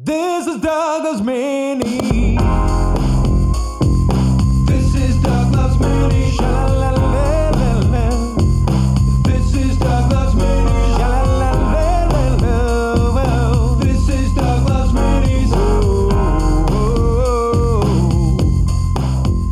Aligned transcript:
This 0.00 0.46
is 0.46 0.60
Doug 0.60 1.02
Loves 1.02 1.20
Minis. 1.22 2.38
This 4.66 4.94
is 4.94 5.16
Doug 5.20 5.52
Loves 5.52 5.76
Minis. 5.78 6.36
This 9.24 9.54
is 9.56 9.76
Doug 9.78 10.12
Loves 10.12 10.34
Minis. 10.36 10.98
This 13.82 14.08
is 14.08 14.32
Douglas 14.34 14.92
Mini. 14.92 15.50
Oh, 15.52 16.08
oh, 16.70 17.82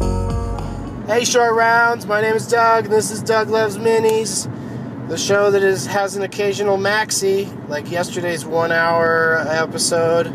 oh. 0.00 1.06
Hey, 1.08 1.24
short 1.24 1.54
rounds. 1.56 2.06
My 2.06 2.20
name 2.20 2.36
is 2.36 2.46
Doug. 2.46 2.84
and 2.84 2.94
This 2.94 3.10
is 3.10 3.20
Doug 3.20 3.48
Loves 3.50 3.78
Minis, 3.78 4.46
the 5.09 5.16
show 5.16 5.50
that 5.50 5.62
is 5.62 5.86
has 5.86 6.16
an 6.16 6.22
occasional 6.22 6.77
maxi, 6.79 7.46
like 7.68 7.91
yesterday's 7.91 8.45
one-hour 8.45 9.39
episode. 9.48 10.27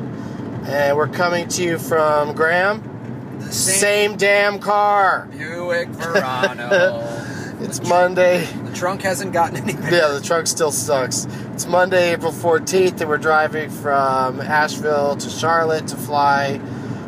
And 0.63 0.95
we're 0.95 1.07
coming 1.07 1.47
to 1.49 1.63
you 1.63 1.77
from 1.79 2.33
Graham. 2.33 3.37
The 3.39 3.51
same, 3.51 4.15
damn 4.15 4.59
car. 4.59 5.27
Buick 5.31 5.89
Verano. 5.89 7.17
It's 7.61 7.79
Monday. 7.87 8.43
the 8.45 8.73
trunk 8.73 9.03
hasn't 9.03 9.33
gotten 9.33 9.57
any 9.57 9.73
bigger. 9.73 9.95
Yeah, 9.95 10.07
the 10.07 10.19
trunk 10.21 10.47
still 10.47 10.71
sucks. 10.71 11.25
It's 11.53 11.67
Monday, 11.67 12.13
April 12.13 12.31
14th, 12.31 12.99
and 13.01 13.07
we're 13.07 13.19
driving 13.19 13.69
from 13.69 14.41
Asheville 14.41 15.15
to 15.17 15.29
Charlotte 15.29 15.85
to 15.89 15.95
fly 15.95 16.57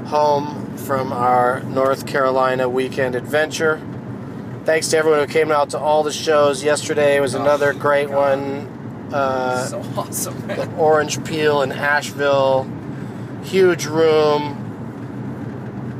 home 0.05 0.77
from 0.77 1.11
our 1.11 1.61
North 1.61 2.05
Carolina 2.05 2.69
weekend 2.69 3.15
adventure. 3.15 3.81
Thanks 4.65 4.87
to 4.89 4.97
everyone 4.97 5.19
who 5.19 5.27
came 5.27 5.51
out 5.51 5.71
to 5.71 5.79
all 5.79 6.03
the 6.03 6.11
shows. 6.11 6.63
Yesterday 6.63 7.19
was 7.19 7.35
Oh, 7.35 7.41
another 7.41 7.73
great 7.73 8.07
God. 8.09 8.37
one. 8.37 9.09
Uh, 9.13 9.65
so 9.65 9.79
awesome, 9.97 10.47
the. 10.47 10.69
Orange 10.75 11.23
Peel 11.25 11.61
in 11.61 11.71
Asheville. 11.71 12.67
Huge 13.43 13.85
room. 13.85 14.59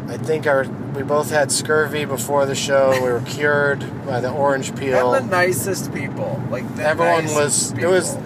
I 0.09 0.17
think 0.17 0.48
our 0.48 0.66
we 0.95 1.02
both 1.03 1.30
had 1.31 1.52
scurvy 1.52 2.05
before 2.05 2.45
the 2.45 2.55
show. 2.55 2.92
We 3.03 3.11
were 3.11 3.22
cured 3.22 3.80
by 4.05 4.22
the 4.22 4.31
Orange 4.31 4.75
Peel. 4.75 5.14
And 5.14 5.25
the 5.25 5.31
nicest 5.36 5.94
people. 5.94 6.42
Like 6.50 6.75
the 6.75 6.83
Everyone 6.83 7.25
was. 7.25 7.72
It 7.73 7.88
was. 7.88 8.17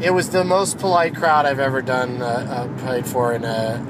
It 0.00 0.10
was 0.14 0.30
the 0.30 0.44
most 0.44 0.78
polite 0.78 1.14
crowd 1.16 1.44
I've 1.44 1.58
ever 1.58 1.82
done 1.82 2.22
uh, 2.22 2.24
uh, 2.70 2.78
played 2.84 3.04
for 3.06 3.32
in 3.34 3.44
a 3.44 3.84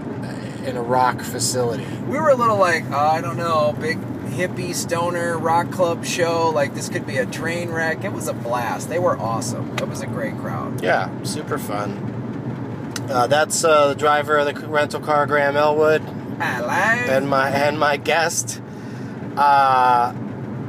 in 0.64 0.76
a 0.76 0.82
rock 0.82 1.20
facility. 1.20 1.86
We 2.08 2.18
were 2.18 2.30
a 2.30 2.34
little 2.34 2.56
like, 2.58 2.84
uh, 2.90 2.96
I 2.96 3.20
don't 3.20 3.36
know, 3.36 3.74
big 3.78 3.98
hippie 4.38 4.72
stoner 4.72 5.36
rock 5.36 5.70
club 5.72 6.04
show. 6.04 6.50
Like 6.50 6.74
this 6.74 6.88
could 6.88 7.06
be 7.06 7.16
a 7.16 7.26
train 7.26 7.70
wreck. 7.70 8.04
It 8.04 8.12
was 8.12 8.28
a 8.28 8.32
blast. 8.32 8.88
They 8.88 9.00
were 9.00 9.18
awesome. 9.18 9.76
It 9.78 9.88
was 9.88 10.00
a 10.00 10.06
great 10.06 10.36
crowd. 10.38 10.80
Yeah, 10.80 11.10
super 11.24 11.58
fun. 11.58 12.94
Uh, 13.10 13.26
that's 13.26 13.64
uh, 13.64 13.88
the 13.88 13.94
driver 13.94 14.38
of 14.38 14.46
the 14.46 14.66
rental 14.68 15.00
car, 15.00 15.26
Graham 15.26 15.56
Elwood, 15.56 16.02
Hello. 16.38 16.68
and 16.68 17.28
my 17.28 17.50
and 17.50 17.78
my 17.78 17.96
guest. 17.96 18.62
Uh, 19.36 20.14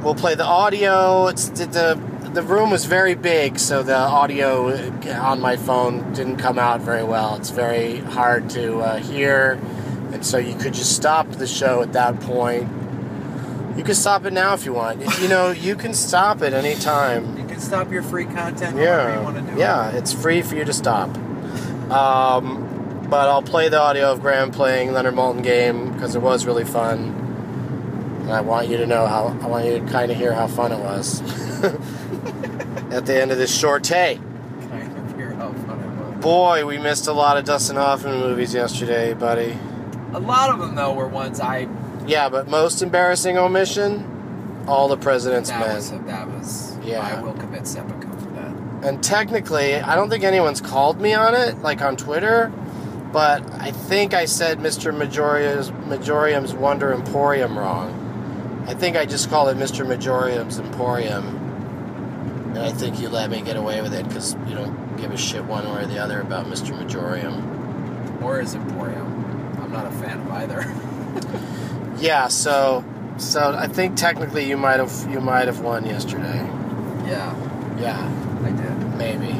we'll 0.02 0.14
play 0.14 0.34
the 0.34 0.44
audio. 0.44 1.28
It's 1.28 1.48
the, 1.50 1.66
the 1.66 2.30
the 2.32 2.42
room 2.42 2.70
was 2.70 2.86
very 2.86 3.14
big, 3.14 3.58
so 3.58 3.82
the 3.82 3.96
audio 3.96 4.72
on 5.12 5.40
my 5.40 5.56
phone 5.56 6.12
didn't 6.12 6.38
come 6.38 6.58
out 6.58 6.80
very 6.80 7.04
well. 7.04 7.36
It's 7.36 7.50
very 7.50 7.98
hard 7.98 8.50
to 8.50 8.78
uh, 8.78 8.96
hear, 8.96 9.60
and 10.12 10.24
so 10.26 10.38
you 10.38 10.54
could 10.56 10.74
just 10.74 10.96
stop 10.96 11.28
the 11.30 11.46
show 11.46 11.82
at 11.82 11.92
that 11.92 12.18
point. 12.20 12.68
You 13.80 13.84
can 13.86 13.94
stop 13.94 14.26
it 14.26 14.34
now 14.34 14.52
if 14.52 14.66
you 14.66 14.74
want. 14.74 15.00
You 15.22 15.28
know, 15.28 15.52
you 15.52 15.74
can 15.74 15.94
stop 15.94 16.42
it 16.42 16.52
any 16.52 16.74
time. 16.74 17.38
you 17.38 17.46
can 17.46 17.58
stop 17.58 17.90
your 17.90 18.02
free 18.02 18.26
content 18.26 18.76
whenever 18.76 19.14
you 19.14 19.22
want 19.22 19.38
to 19.38 19.42
Yeah, 19.56 19.86
yeah, 19.86 19.88
it. 19.88 19.94
it's 19.94 20.12
free 20.12 20.42
for 20.42 20.54
you 20.54 20.66
to 20.66 20.72
stop. 20.74 21.08
Um, 21.90 23.06
but 23.08 23.30
I'll 23.30 23.40
play 23.40 23.70
the 23.70 23.80
audio 23.80 24.12
of 24.12 24.20
Graham 24.20 24.50
playing 24.50 24.92
Leonard 24.92 25.14
Maltin 25.14 25.42
game 25.42 25.94
because 25.94 26.14
it 26.14 26.20
was 26.20 26.44
really 26.44 26.66
fun, 26.66 26.98
and 28.24 28.30
I 28.32 28.42
want 28.42 28.68
you 28.68 28.76
to 28.76 28.86
know 28.86 29.06
how 29.06 29.28
I 29.40 29.46
want 29.46 29.64
you 29.64 29.80
to 29.80 29.86
kind 29.86 30.10
of 30.12 30.18
hear 30.18 30.34
how 30.34 30.46
fun 30.46 30.72
it 30.72 30.78
was 30.78 31.22
at 32.92 33.06
the 33.06 33.18
end 33.18 33.30
of 33.32 33.38
this 33.38 33.56
short 33.58 33.82
take. 33.82 34.18
Kind 34.68 34.94
of 34.94 35.16
hear 35.16 35.32
how 35.32 35.54
fun 35.54 35.80
it 35.80 36.14
was. 36.16 36.22
Boy, 36.22 36.66
we 36.66 36.76
missed 36.76 37.06
a 37.06 37.14
lot 37.14 37.38
of 37.38 37.46
Dustin 37.46 37.76
Hoffman 37.76 38.20
movies 38.20 38.52
yesterday, 38.52 39.14
buddy. 39.14 39.56
A 40.12 40.20
lot 40.20 40.50
of 40.50 40.58
them 40.58 40.74
though 40.74 40.92
were 40.92 41.08
ones 41.08 41.40
I 41.40 41.64
Yeah, 42.10 42.28
but 42.28 42.48
most 42.48 42.82
embarrassing 42.82 43.38
omission, 43.38 44.64
All 44.66 44.88
the 44.88 44.96
President's 44.96 45.48
that 45.50 45.60
Men. 45.60 45.76
was 45.76 45.90
that 45.92 46.28
was 46.28 46.76
Yeah. 46.82 47.06
I 47.06 47.22
will 47.22 47.34
commit 47.34 47.68
seppuku 47.68 48.08
for 48.18 48.30
that. 48.30 48.52
And 48.82 49.00
technically, 49.00 49.76
I 49.76 49.94
don't 49.94 50.10
think 50.10 50.24
anyone's 50.24 50.60
called 50.60 51.00
me 51.00 51.14
on 51.14 51.36
it, 51.36 51.62
like 51.62 51.80
on 51.82 51.96
Twitter, 51.96 52.50
but 53.12 53.48
I 53.60 53.70
think 53.70 54.12
I 54.12 54.24
said 54.24 54.58
Mr. 54.58 54.92
Majoria's, 54.92 55.70
Magorium's 55.86 56.52
Wonder 56.52 56.92
Emporium 56.92 57.56
wrong. 57.56 58.64
I 58.66 58.74
think 58.74 58.96
I 58.96 59.06
just 59.06 59.30
called 59.30 59.48
it 59.48 59.56
Mr. 59.56 59.86
Magorium's 59.86 60.58
Emporium. 60.58 61.36
And 62.56 62.58
I 62.58 62.72
think 62.72 63.00
you 63.00 63.08
let 63.08 63.30
me 63.30 63.40
get 63.40 63.56
away 63.56 63.82
with 63.82 63.94
it 63.94 64.08
because 64.08 64.34
you 64.48 64.56
don't 64.56 64.96
give 64.96 65.12
a 65.12 65.16
shit 65.16 65.44
one 65.44 65.64
way 65.72 65.84
or 65.84 65.86
the 65.86 66.00
other 66.00 66.20
about 66.20 66.46
Mr. 66.46 66.76
Magorium. 66.76 68.20
Or 68.20 68.40
is 68.40 68.56
Emporium? 68.56 69.54
I'm 69.62 69.70
not 69.70 69.86
a 69.86 69.92
fan 69.92 70.18
of 70.18 70.30
either. 70.32 71.46
Yeah, 72.00 72.28
so 72.28 72.84
so 73.18 73.54
I 73.56 73.66
think 73.66 73.96
technically 73.96 74.48
you 74.48 74.56
might 74.56 74.80
have 74.80 74.92
you 75.10 75.20
might 75.20 75.46
have 75.46 75.60
won 75.60 75.84
yesterday. 75.84 76.38
yeah, 77.06 77.34
Yeah, 77.78 78.42
I 78.44 78.50
did. 78.50 78.96
maybe. 78.96 79.34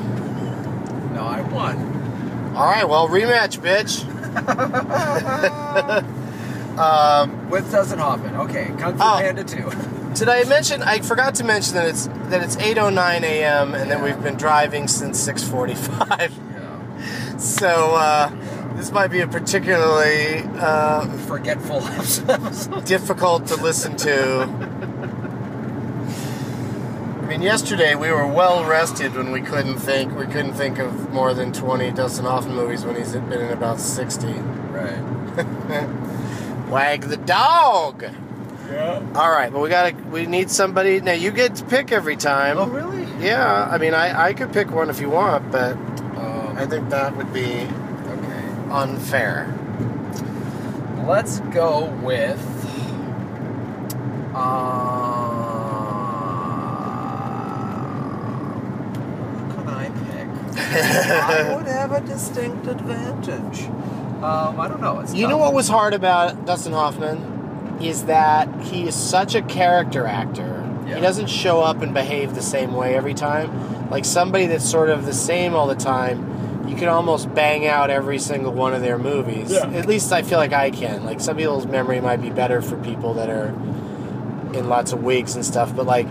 No, 1.14 1.22
I 1.24 1.40
won. 1.50 2.52
All 2.54 2.66
right, 2.66 2.86
well 2.88 3.08
rematch, 3.08 3.58
bitch. 3.60 4.04
um, 6.78 7.50
With 7.50 7.70
Dustin 7.72 7.98
Hoffman. 7.98 8.36
Okay, 8.36 8.66
Kung 8.78 8.96
Fu 8.96 9.02
Oh. 9.02 9.18
Panda 9.20 9.44
2. 9.44 9.70
Did 10.14 10.28
I 10.28 10.44
mention? 10.44 10.82
I 10.82 11.00
forgot 11.00 11.34
to 11.36 11.44
mention 11.44 11.74
that 11.76 11.86
it's 11.88 12.06
that 12.30 12.42
it's 12.42 12.56
8:09 12.56 13.22
a.m. 13.22 13.74
and 13.74 13.90
that 13.90 14.02
we've 14.02 14.20
been 14.22 14.36
driving 14.36 14.86
since 14.88 15.18
6:45. 15.26 16.20
yeah. 16.20 16.30
So 17.38 17.94
uh, 17.94 18.30
this 18.80 18.90
might 18.92 19.08
be 19.08 19.20
a 19.20 19.26
particularly 19.26 20.38
uh, 20.58 21.06
Forgetful 21.26 21.82
episode. 21.86 22.86
difficult 22.86 23.46
to 23.48 23.56
listen 23.56 23.94
to. 23.98 24.40
I 27.20 27.26
mean, 27.26 27.42
yesterday 27.42 27.94
we 27.94 28.10
were 28.10 28.26
well 28.26 28.64
rested 28.64 29.14
when 29.14 29.32
we 29.32 29.42
couldn't 29.42 29.76
think. 29.78 30.16
We 30.16 30.24
couldn't 30.24 30.54
think 30.54 30.78
of 30.78 31.12
more 31.12 31.34
than 31.34 31.52
20 31.52 31.90
Dustin 31.92 32.24
Hoffman 32.24 32.56
movies 32.56 32.82
when 32.86 32.96
he's 32.96 33.12
been 33.12 33.32
in 33.32 33.50
about 33.52 33.78
60. 33.80 34.26
right. 34.28 35.88
Wag 36.70 37.02
the 37.02 37.18
dog. 37.18 38.02
Yeah. 38.70 39.06
All 39.14 39.30
right, 39.30 39.52
but 39.52 39.60
we 39.60 39.68
gotta. 39.68 39.94
We 40.10 40.24
need 40.24 40.50
somebody. 40.50 41.00
Now 41.00 41.12
you 41.12 41.32
get 41.32 41.56
to 41.56 41.64
pick 41.66 41.92
every 41.92 42.16
time. 42.16 42.56
Oh, 42.56 42.66
really? 42.66 43.04
Yeah, 43.22 43.68
I 43.70 43.76
mean, 43.76 43.92
I, 43.92 44.28
I 44.28 44.32
could 44.32 44.52
pick 44.54 44.70
one 44.70 44.88
if 44.88 45.00
you 45.00 45.10
want, 45.10 45.50
but 45.52 45.72
Um, 46.16 46.56
I 46.56 46.66
think 46.66 46.88
that 46.90 47.14
would 47.16 47.32
be 47.32 47.44
okay. 47.44 47.79
Unfair. 48.70 49.54
Let's 51.06 51.40
go 51.40 51.86
with. 52.02 52.38
Uh, 54.34 54.40
can 59.54 59.68
I 59.68 59.88
pick? 59.88 60.28
I 60.58 61.54
would 61.56 61.66
have 61.66 61.92
a 61.92 62.00
distinct 62.00 62.66
advantage. 62.66 63.66
Um, 64.22 64.60
I 64.60 64.68
don't 64.68 64.80
know. 64.80 65.00
It's 65.00 65.14
You 65.14 65.26
know 65.26 65.38
what 65.38 65.54
was 65.54 65.68
hard 65.68 65.94
about 65.94 66.44
Dustin 66.46 66.72
Hoffman 66.72 67.78
is 67.80 68.04
that 68.04 68.48
he 68.60 68.86
is 68.86 68.94
such 68.94 69.34
a 69.34 69.42
character 69.42 70.06
actor. 70.06 70.66
Yeah. 70.86 70.96
He 70.96 71.00
doesn't 71.00 71.28
show 71.28 71.60
up 71.62 71.80
and 71.82 71.94
behave 71.94 72.34
the 72.34 72.42
same 72.42 72.74
way 72.74 72.94
every 72.94 73.14
time. 73.14 73.88
Like 73.90 74.04
somebody 74.04 74.46
that's 74.46 74.68
sort 74.68 74.90
of 74.90 75.06
the 75.06 75.14
same 75.14 75.54
all 75.54 75.66
the 75.66 75.74
time, 75.74 76.29
you 76.70 76.76
can 76.76 76.88
almost 76.88 77.34
bang 77.34 77.66
out 77.66 77.90
every 77.90 78.18
single 78.20 78.52
one 78.52 78.72
of 78.74 78.80
their 78.80 78.96
movies. 78.96 79.50
Yeah. 79.50 79.68
At 79.70 79.86
least 79.86 80.12
I 80.12 80.22
feel 80.22 80.38
like 80.38 80.52
I 80.52 80.70
can. 80.70 81.04
Like 81.04 81.20
some 81.20 81.36
people's 81.36 81.66
memory 81.66 82.00
might 82.00 82.22
be 82.22 82.30
better 82.30 82.62
for 82.62 82.76
people 82.76 83.14
that 83.14 83.28
are 83.28 83.48
in 84.54 84.68
lots 84.68 84.92
of 84.92 85.02
wigs 85.02 85.34
and 85.34 85.44
stuff, 85.44 85.74
but 85.74 85.86
like 85.86 86.06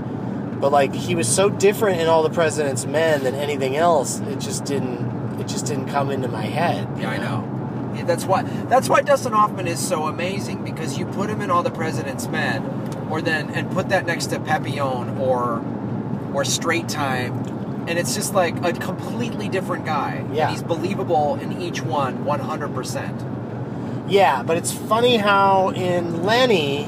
but 0.59 0.71
like 0.73 0.93
he 0.93 1.15
was 1.15 1.33
so 1.33 1.49
different 1.49 2.01
in 2.01 2.07
all 2.07 2.23
the 2.23 2.29
President's 2.29 2.85
Men 2.85 3.23
than 3.23 3.35
anything 3.35 3.77
else. 3.77 4.19
It 4.19 4.39
just 4.39 4.65
didn't 4.65 5.39
it 5.39 5.47
just 5.47 5.65
didn't 5.65 5.87
come 5.87 6.11
into 6.11 6.27
my 6.27 6.43
head. 6.43 6.87
Yeah, 6.99 7.09
I 7.09 7.17
know. 7.17 7.93
Yeah, 7.95 8.03
that's 8.03 8.25
why. 8.25 8.43
That's 8.43 8.89
why 8.89 9.01
Dustin 9.01 9.31
Hoffman 9.31 9.67
is 9.67 9.85
so 9.85 10.07
amazing 10.07 10.63
because 10.65 10.97
you 10.97 11.05
put 11.05 11.29
him 11.29 11.41
in 11.41 11.49
All 11.49 11.63
the 11.63 11.71
President's 11.71 12.27
Men, 12.27 12.63
or 13.09 13.21
then 13.21 13.49
and 13.51 13.71
put 13.71 13.89
that 13.89 14.05
next 14.05 14.27
to 14.27 14.39
Papillon 14.39 15.17
or 15.17 15.63
or 16.33 16.43
Straight 16.43 16.89
Time, 16.89 17.43
and 17.89 17.97
it's 17.97 18.13
just 18.13 18.35
like 18.35 18.55
a 18.63 18.71
completely 18.71 19.49
different 19.49 19.83
guy. 19.83 20.23
Yeah. 20.31 20.43
And 20.43 20.51
he's 20.51 20.63
believable 20.63 21.35
in 21.35 21.59
each 21.59 21.81
one, 21.81 22.23
one 22.23 22.39
hundred 22.39 22.73
percent. 22.73 23.19
Yeah, 24.07 24.43
but 24.43 24.57
it's 24.57 24.71
funny 24.71 25.17
how 25.17 25.69
in 25.69 26.23
Lenny, 26.23 26.87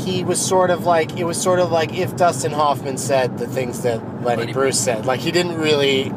he 0.00 0.22
was 0.22 0.40
sort 0.40 0.70
of 0.70 0.84
like 0.84 1.18
it 1.18 1.24
was 1.24 1.40
sort 1.40 1.58
of 1.58 1.72
like 1.72 1.92
if 1.92 2.16
Dustin 2.16 2.52
Hoffman 2.52 2.98
said 2.98 3.38
the 3.38 3.48
things 3.48 3.82
that 3.82 3.98
Lenny, 4.22 4.42
Lenny 4.42 4.52
Bruce 4.52 4.78
said. 4.78 5.04
Like 5.04 5.20
he 5.20 5.32
didn't 5.32 5.58
really. 5.58 6.12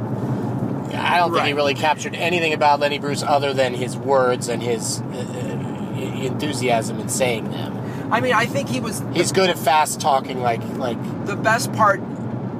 I 0.93 1.17
don't 1.17 1.33
think 1.33 1.45
he 1.45 1.53
really 1.53 1.73
captured 1.73 2.15
anything 2.15 2.53
about 2.53 2.79
Lenny 2.79 2.99
Bruce 2.99 3.23
other 3.23 3.53
than 3.53 3.73
his 3.73 3.97
words 3.97 4.49
and 4.49 4.61
his 4.61 4.99
uh, 5.01 5.03
uh, 5.05 5.95
enthusiasm 5.95 6.99
in 6.99 7.09
saying 7.09 7.49
them. 7.49 7.77
I 8.11 8.19
mean, 8.19 8.33
I 8.33 8.45
think 8.45 8.67
he 8.67 8.81
was 8.81 9.01
He's 9.13 9.31
good 9.31 9.49
at 9.49 9.57
fast 9.57 10.01
talking, 10.01 10.41
like 10.41 10.61
like 10.73 10.97
the 11.25 11.35
best 11.35 11.71
part 11.73 12.01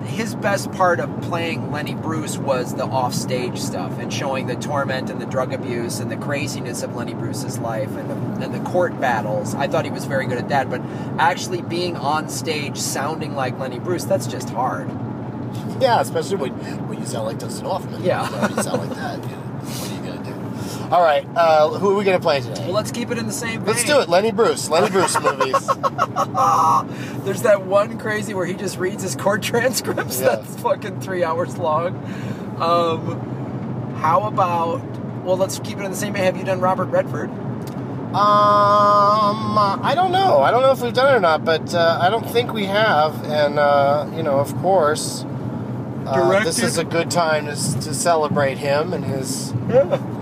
his 0.06 0.36
best 0.36 0.72
part 0.72 1.00
of 1.00 1.22
playing 1.22 1.72
Lenny 1.72 1.96
Bruce 1.96 2.38
was 2.38 2.76
the 2.76 2.86
offstage 2.86 3.58
stuff 3.58 3.98
and 4.00 4.14
showing 4.14 4.48
the 4.48 4.56
torment 4.56 5.10
and 5.10 5.22
the 5.22 5.26
drug 5.26 5.54
abuse 5.54 6.00
and 6.00 6.12
the 6.12 6.18
craziness 6.18 6.84
of 6.84 6.96
Lenny 6.96 7.14
Bruce's 7.14 7.60
life 7.60 7.96
and 7.96 8.10
the, 8.10 8.46
and 8.46 8.54
the 8.54 8.70
court 8.70 9.00
battles. 9.00 9.56
I 9.56 9.68
thought 9.68 9.86
he 9.86 9.92
was 9.92 10.06
very 10.06 10.26
good 10.28 10.38
at 10.38 10.50
that, 10.50 10.70
but 10.70 10.82
actually 11.18 11.62
being 11.62 11.96
on 11.96 12.30
stage 12.30 12.78
sounding 12.78 13.36
like 13.36 13.58
Lenny 13.60 13.80
Bruce, 13.80 14.06
that's 14.06 14.28
just 14.28 14.50
hard. 14.50 14.90
yeah, 15.80 16.00
especially 16.00 16.38
when 16.38 16.52
when 16.88 17.00
you 17.00 17.06
sound 17.06 17.26
like 17.26 17.40
Dustin 17.40 17.66
Hoffman. 17.66 18.04
Yeah. 18.04 18.24
you, 18.50 18.64
sound 18.64 18.88
like 18.88 18.98
that. 18.98 19.22
You 19.24 19.30
know, 19.30 19.38
what 19.38 19.92
are 19.92 19.96
you 19.96 20.02
gonna 20.02 20.24
do? 20.24 20.32
All 20.92 21.02
right, 21.02 21.26
uh, 21.38 21.70
who 21.70 21.92
are 21.92 21.96
we 21.96 22.04
gonna 22.04 22.20
play 22.20 22.42
today? 22.42 22.66
Well, 22.66 22.74
let's 22.74 22.92
keep 22.92 23.12
it 23.12 23.18
in 23.18 23.26
the 23.26 23.32
same 23.32 23.62
vein. 23.62 23.68
Let's 23.68 23.86
do 23.86 24.02
it. 24.02 24.10
Lenny 24.10 24.34
Bruce. 24.34 24.70
Lenny 24.70 24.90
Bruce 24.90 25.18
movies. 25.22 25.54
There's 27.24 27.44
that 27.44 27.64
one 27.66 27.98
crazy 27.98 28.34
where 28.34 28.46
he 28.46 28.56
just 28.56 28.78
reads 28.78 29.02
his 29.02 29.16
court 29.16 29.42
transcripts. 29.44 30.20
Yeah. 30.20 30.36
That's 30.36 30.60
fucking 30.62 31.00
three 31.00 31.24
hours 31.24 31.58
long. 31.58 31.96
Um, 32.62 33.96
how 34.02 34.24
about? 34.24 34.82
Well, 35.24 35.38
let's 35.38 35.60
keep 35.60 35.78
it 35.78 35.86
in 35.86 35.92
the 35.92 35.98
same 35.98 36.12
vein. 36.12 36.24
Have 36.24 36.36
you 36.36 36.44
done 36.44 36.60
Robert 36.60 36.88
Redford? 36.88 37.30
Um, 37.30 38.18
I 38.18 39.94
don't 39.96 40.12
know. 40.12 40.40
I 40.40 40.52
don't 40.52 40.62
know 40.62 40.72
if 40.72 40.82
we've 40.82 40.92
done 40.94 41.14
it 41.14 41.18
or 41.18 41.22
not, 41.22 41.46
but 41.46 41.74
uh, 41.74 42.00
I 42.02 42.10
don't 42.10 42.30
think 42.30 42.52
we 42.52 42.66
have. 42.66 43.24
And 43.24 43.58
uh, 43.58 44.12
you 44.14 44.24
know, 44.24 44.40
of 44.40 44.54
course, 44.58 45.24
uh, 46.06 46.44
this 46.44 46.60
is 46.62 46.78
a 46.78 46.84
good 46.84 47.10
time 47.10 47.46
to, 47.46 47.54
to 47.54 47.94
celebrate 47.94 48.58
him 48.58 48.92
and 48.92 49.06
his 49.06 49.54
Yeah. 49.70 50.18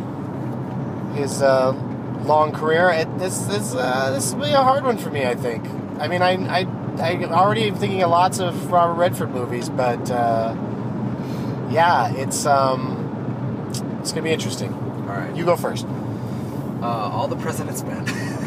His 1.14 1.42
uh, 1.42 1.72
long 2.24 2.52
career. 2.52 2.90
It, 2.90 3.20
this 3.20 3.40
this 3.42 3.76
uh, 3.76 4.12
this 4.12 4.34
will 4.34 4.46
be 4.46 4.52
a 4.52 4.64
hard 4.64 4.84
one 4.84 4.98
for 4.98 5.10
me. 5.10 5.26
I 5.26 5.36
think. 5.36 5.66
I 6.00 6.08
mean, 6.08 6.22
I 6.22 6.60
I 6.60 6.68
I 7.00 7.24
already 7.26 7.68
am 7.68 7.76
thinking 7.76 8.04
of 8.04 8.12
lots 8.12 8.40
of 8.40 8.72
Robert 8.72 8.96
Redford 8.96 9.32
movies, 9.32 9.70
but 9.70 10.10
uh, 10.12 10.56
yeah, 11.70 12.12
it's 12.14 12.46
um, 12.46 13.70
it's 14.02 14.12
gonna 14.12 14.24
be 14.24 14.32
interesting. 14.32 14.74
All 14.74 15.16
right. 15.16 15.36
You 15.36 15.46
go 15.46 15.56
first. 15.56 15.86
Uh, 16.82 16.86
all 16.86 17.28
the 17.28 17.36
President's 17.36 17.84
Men. 17.84 18.06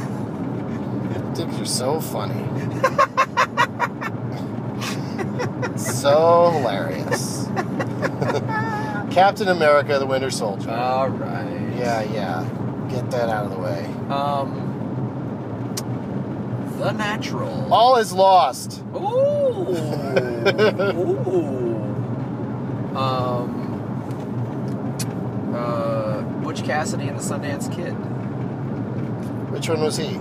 You're 1.56 1.66
so 1.66 2.00
funny. 2.00 2.34
so 5.78 6.50
hilarious. 6.52 7.46
Captain 9.14 9.48
America: 9.48 9.98
The 9.98 10.06
Winter 10.06 10.30
Soldier. 10.30 10.70
all 10.70 11.08
right. 11.08 11.61
Yeah, 11.82 12.02
yeah. 12.12 12.44
Get 12.90 13.10
that 13.10 13.28
out 13.28 13.44
of 13.46 13.50
the 13.52 13.58
way. 13.58 13.84
Um. 14.08 14.68
The 16.78 16.92
Natural. 16.92 17.72
All 17.72 17.96
is 17.96 18.12
lost. 18.12 18.82
Ooh. 18.94 18.98
Ooh. 20.96 21.76
Um. 22.96 23.68
Uh, 25.54 26.22
Butch 26.42 26.64
Cassidy 26.64 27.06
and 27.08 27.18
the 27.18 27.22
Sundance 27.22 27.72
Kid. 27.74 27.92
Which 29.52 29.68
one 29.68 29.80
was 29.82 29.96
he? 29.96 30.18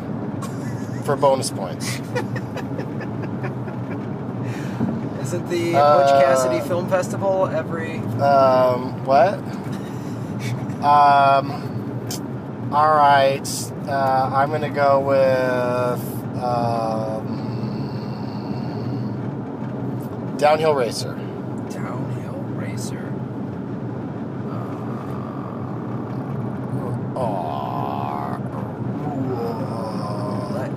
For 1.06 1.16
bonus 1.16 1.50
points. 1.52 2.00
Isn't 5.22 5.48
the 5.50 5.76
Uh, 5.76 5.98
Butch 5.98 6.24
Cassidy 6.26 6.60
Film 6.68 6.88
Festival 6.90 7.48
every? 7.48 7.98
Um, 8.22 9.04
what? 9.06 9.40
Um, 10.84 12.72
all 12.72 12.96
right. 12.96 13.48
Uh, 13.88 14.32
I'm 14.34 14.50
gonna 14.50 14.70
go 14.70 15.00
with 15.00 16.02
um, 16.42 17.38
Downhill 20.38 20.74
Racer. 20.74 21.14
Downhill 21.70 22.40
Racer. 22.56 23.14
Oh. 27.16 27.52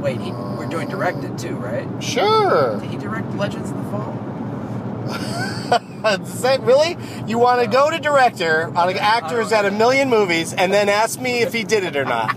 Wait, 0.01 0.21
he, 0.21 0.33
we're 0.33 0.67
doing 0.67 0.87
directed 0.87 1.39
too, 1.39 1.57
right? 1.57 1.89
Sure. 2.03 2.79
Did 2.79 2.91
he 2.91 2.99
direct 2.99 3.35
Legends 3.37 3.71
in 3.71 3.74
the 3.74 3.74
Fall? 3.74 3.74
Is 6.05 6.43
that 6.43 6.61
really? 6.61 6.97
You 7.27 7.39
want 7.39 7.63
to 7.63 7.67
go 7.67 7.91
to 7.91 7.99
director 7.99 8.71
on 8.77 8.91
an 8.91 8.99
actor 8.99 9.41
who's 9.43 9.51
had 9.51 9.65
a 9.65 9.71
million 9.71 10.11
movies 10.11 10.53
and 10.53 10.73
then 10.73 10.89
ask 10.89 11.19
me 11.21 11.41
if 11.41 11.53
he 11.53 11.65
did 11.65 11.83
it 11.85 11.97
or 11.97 12.05
not? 12.05 12.37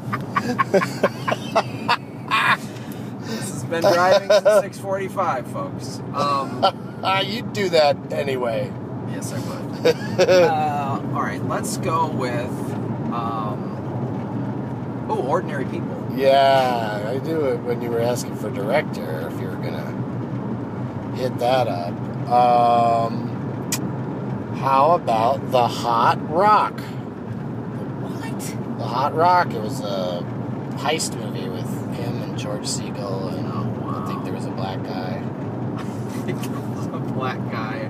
This 3.20 3.50
has 3.52 3.64
been 3.66 3.82
driving 3.82 4.30
since 4.30 4.80
6:45, 4.80 5.52
folks. 5.52 6.00
Um, 6.14 6.64
Uh, 7.04 7.24
you'd 7.28 7.54
do 7.54 7.70
that 7.70 7.96
anyway. 8.12 8.72
yes, 9.10 9.34
I 9.34 9.40
would. 9.40 9.86
uh, 10.30 11.02
all 11.14 11.22
right, 11.22 11.44
let's 11.48 11.78
go 11.78 12.08
with. 12.08 12.50
Um, 13.14 15.06
oh, 15.10 15.22
Ordinary 15.28 15.66
People. 15.66 16.08
Yeah, 16.16 17.06
I 17.08 17.20
do 17.20 17.46
it 17.46 17.58
when 17.58 17.82
you 17.82 17.90
were 17.90 18.02
asking 18.02 18.36
for 18.38 18.50
director 18.50 19.30
if 19.32 19.40
you 19.42 19.48
were 19.48 19.56
gonna 19.56 21.14
hit 21.16 21.38
that 21.40 21.68
up. 21.68 21.94
Um, 22.30 23.30
how 24.60 24.92
about 24.92 25.52
the 25.52 25.68
Hot 25.68 26.18
Rock? 26.30 26.80
What? 26.80 28.78
The 28.78 28.84
Hot 28.86 29.16
Rock. 29.16 29.54
It 29.54 29.62
was 29.62 29.80
a 29.82 30.22
heist 30.78 31.16
movie 31.18 31.50
with 31.50 31.68
him 31.96 32.22
and 32.22 32.38
George 32.38 32.64
Segal, 32.66 33.34
and 33.38 33.48
I 33.96 34.06
think 34.08 34.24
there 34.24 34.34
was 34.34 34.46
a 34.46 34.52
black 34.52 34.84
guy. 34.84 35.24
a 36.94 37.00
black 37.14 37.38
guy. 37.52 37.90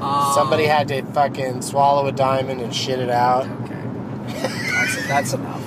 Um, 0.00 0.34
Somebody 0.34 0.64
had 0.66 0.88
to 0.88 1.02
fucking 1.02 1.62
swallow 1.62 2.06
a 2.06 2.12
diamond 2.12 2.60
and 2.60 2.74
shit 2.74 3.00
it 3.00 3.10
out. 3.10 3.46
Okay, 3.46 4.48
that's 4.70 5.08
that's 5.08 5.32
enough. 5.32 5.64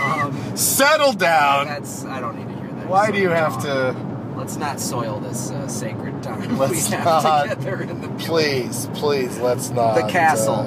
Um, 0.00 0.56
Settle 0.56 1.12
down. 1.12 1.66
that's 1.66 2.04
I 2.04 2.20
don't 2.20 2.36
need 2.38 2.48
to 2.48 2.60
hear 2.62 2.72
that. 2.74 2.86
Why 2.88 3.06
So 3.06 3.12
do 3.12 3.18
you 3.20 3.28
have 3.30 3.52
long. 3.52 3.62
to? 3.62 4.36
Let's 4.38 4.56
not 4.56 4.80
soil 4.80 5.18
this 5.20 5.50
uh, 5.50 5.66
sacred 5.68 6.15
Let's 6.58 6.90
not. 6.90 7.42
together 7.48 7.82
in 7.82 8.00
the 8.00 8.08
Please, 8.24 8.88
please, 8.94 9.38
let's 9.38 9.70
not. 9.70 9.94
The 9.94 10.06
castle. 10.08 10.66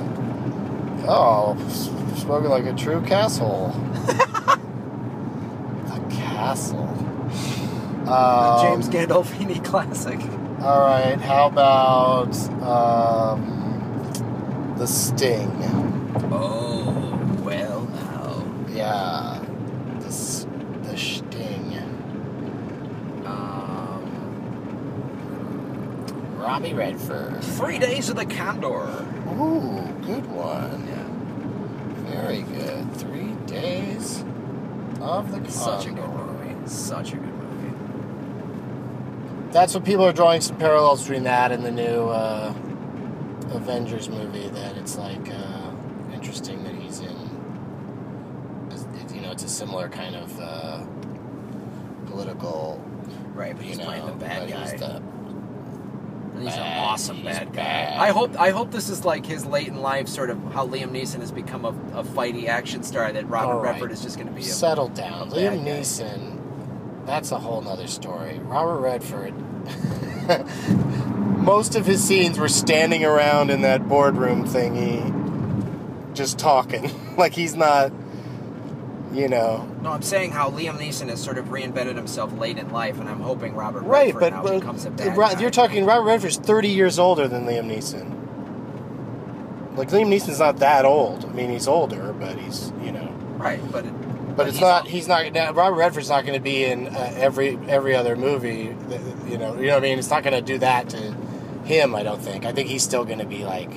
uh, 1.08 1.08
oh, 1.08 1.58
s- 1.68 1.90
spoken 2.22 2.50
like 2.50 2.66
a 2.66 2.74
true 2.74 3.02
castle. 3.02 3.70
the 4.06 6.08
castle. 6.12 6.88
Um, 8.10 8.82
James 8.82 8.90
Gandolfini 8.90 9.64
classic. 9.66 10.20
All 10.62 10.82
right. 10.82 11.20
How 11.22 11.48
about 11.48 12.36
um, 12.64 14.76
the 14.78 14.88
Sting? 14.88 15.52
Oh, 16.32 17.40
well 17.44 17.82
now. 17.86 18.46
Yeah, 18.74 19.44
the 20.00 20.08
s- 20.08 20.48
the 20.84 20.98
Sting. 20.98 21.78
Um, 23.26 24.04
Robbie 26.50 26.74
Redford. 26.74 27.44
three 27.44 27.78
days 27.78 28.10
of 28.10 28.16
the 28.16 28.26
Condor. 28.26 29.06
Ooh, 29.38 29.86
good 30.02 30.26
one. 30.26 30.88
Yeah, 30.88 31.06
Very 32.12 32.42
good. 32.42 32.92
Three 32.96 33.34
days 33.46 34.24
of 35.00 35.30
the 35.32 35.38
Condor. 35.38 35.52
such 35.52 35.86
a 35.86 35.92
good 35.92 36.10
movie. 36.10 36.56
Such 36.68 37.14
a 37.14 37.18
good 37.18 37.36
movie. 37.36 37.76
That's 39.52 39.76
what 39.76 39.86
people 39.86 40.04
are 40.06 40.12
drawing 40.12 40.42
some 40.42 40.58
parallels 40.58 41.02
between 41.04 41.22
that 41.26 41.52
and 41.52 41.64
the 41.64 41.72
new 41.72 42.10
uh, 42.10 42.52
Avengers 43.52 44.10
movie. 44.10 44.50
That 44.50 44.76
it's 44.76 44.98
like 44.98 45.30
uh, 45.30 45.72
interesting 46.14 46.64
that 46.64 46.74
he's 46.74 47.00
in. 47.00 47.16
You 49.14 49.22
know, 49.22 49.32
it's 49.32 49.44
a 49.44 49.50
similar 49.50 49.88
kind 49.88 50.16
of 50.16 50.40
uh, 50.40 50.84
political. 52.08 52.84
Right, 53.36 53.56
but 53.56 53.64
he's 53.64 53.78
know, 53.78 53.86
playing 53.86 54.06
the 54.08 54.14
bad 54.14 54.50
guy. 54.50 55.00
He's 56.42 56.54
the- 56.56 56.60
And 56.62 56.68
he's 56.68 56.78
an 56.78 56.84
awesome 56.84 57.16
he's 57.18 57.26
bad 57.26 57.48
guy. 57.54 57.62
bad. 57.64 58.00
I 58.00 58.10
hope 58.12 58.40
I 58.40 58.50
hope 58.52 58.72
this 58.72 58.90
is 58.90 59.06
like 59.06 59.26
his 59.26 59.46
late 59.46 59.68
in 59.68 59.82
life, 59.82 60.08
sort 60.08 60.30
of 60.30 60.38
how 60.54 60.66
Liam 60.68 60.92
Neeson 60.92 61.20
has 61.20 61.32
become 61.32 61.66
a, 61.66 61.70
a 62.00 62.04
fighty 62.04 62.48
action 62.48 62.84
star. 62.84 63.12
That 63.12 63.28
Robert 63.30 63.54
All 63.54 63.60
right. 63.62 63.72
Redford 63.74 63.92
is 63.92 64.02
just 64.02 64.16
going 64.18 64.28
to 64.28 64.34
be. 64.34 64.42
A, 64.42 64.46
Settle 64.46 64.88
down. 64.90 65.28
a 65.30 65.32
Liam 65.32 65.56
bad 65.56 65.66
guy. 65.66 65.72
Neeson, 65.80 67.06
that's 67.06 67.32
a 67.32 67.40
whole 67.40 67.62
nother 67.62 67.88
story. 67.88 68.40
Robert 68.40 68.80
Redford, 68.80 69.34
most 71.44 71.76
of 71.76 71.86
his 71.86 72.04
scenes 72.04 72.38
were 72.38 72.50
standing 72.50 73.04
around 73.06 73.50
in 73.50 73.62
that 73.62 73.88
boardroom 73.88 74.46
thingy, 74.46 76.14
just 76.14 76.38
talking. 76.38 76.92
like 77.18 77.34
he's 77.34 77.56
not, 77.56 77.92
you 79.14 79.28
know. 79.28 79.68
no, 79.82 79.92
I'm 79.92 80.02
saying 80.02 80.32
how 80.32 80.50
Liam 80.52 80.78
Neeson 80.78 81.10
has 81.10 81.22
sort 81.24 81.38
of 81.38 81.46
reinvented 81.46 81.96
himself 81.96 82.32
late 82.38 82.58
in 82.58 82.70
life, 82.72 83.00
and 83.00 83.10
I'm 83.10 83.20
hoping 83.22 83.56
Robert 83.56 83.82
Right, 83.82 84.14
Redford 84.14 84.20
but, 84.22 84.30
now 84.34 84.44
but 84.44 84.60
becomes 84.60 84.86
a 84.86 84.92
bad 84.92 85.18
Ro- 85.18 85.30
guy. 85.30 85.40
you're 85.40 85.50
talking 85.52 85.86
Robert 85.86 86.06
Redford's 86.06 86.38
30 86.38 86.70
years 86.70 87.00
older 87.00 87.28
than 87.28 87.46
Liam 87.46 87.66
Neeson. 87.70 88.16
Like 89.78 89.90
Liam 89.90 90.08
Neeson's 90.08 90.40
not 90.40 90.58
that 90.58 90.86
old. 90.86 91.26
I 91.26 91.30
mean, 91.30 91.50
he's 91.50 91.68
older, 91.68 92.14
but 92.14 92.38
he's 92.38 92.72
you 92.84 92.92
know. 92.92 93.08
Right, 93.38 93.60
but 93.72 93.86
it, 93.86 94.36
But 94.36 94.48
it's 94.48 94.58
he's- 94.58 94.62
not. 94.70 94.88
He's 94.88 95.08
not. 95.08 95.32
now, 95.32 95.54
Robert 95.54 95.78
Redford's 95.78 96.10
not 96.10 96.26
going 96.26 96.38
to 96.38 96.44
be 96.44 96.66
in 96.66 96.88
uh, 96.88 97.14
every 97.16 97.58
every 97.68 97.96
other 97.96 98.16
movie. 98.16 98.76
that- 98.90 99.02
You 99.30 99.38
know. 99.38 99.56
You 99.56 99.68
know 99.68 99.76
what 99.76 99.84
I 99.84 99.88
mean? 99.88 100.00
It's 100.00 100.10
not 100.10 100.24
going 100.24 100.34
to 100.36 100.42
do 100.42 100.58
that 100.60 100.90
to 100.90 100.98
him. 101.64 101.96
I 101.96 102.04
don't 102.04 102.22
think. 102.22 102.46
I 102.46 102.52
think 102.52 102.68
he's 102.68 102.84
still 102.84 103.06
going 103.06 103.20
to 103.20 103.26
be 103.26 103.46
like. 103.46 103.70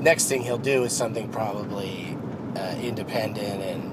Next 0.00 0.24
thing 0.28 0.42
he'll 0.42 0.58
do 0.58 0.82
is 0.84 0.92
something 0.92 1.30
probably 1.30 2.18
uh, 2.54 2.74
independent, 2.82 3.62
and 3.62 3.85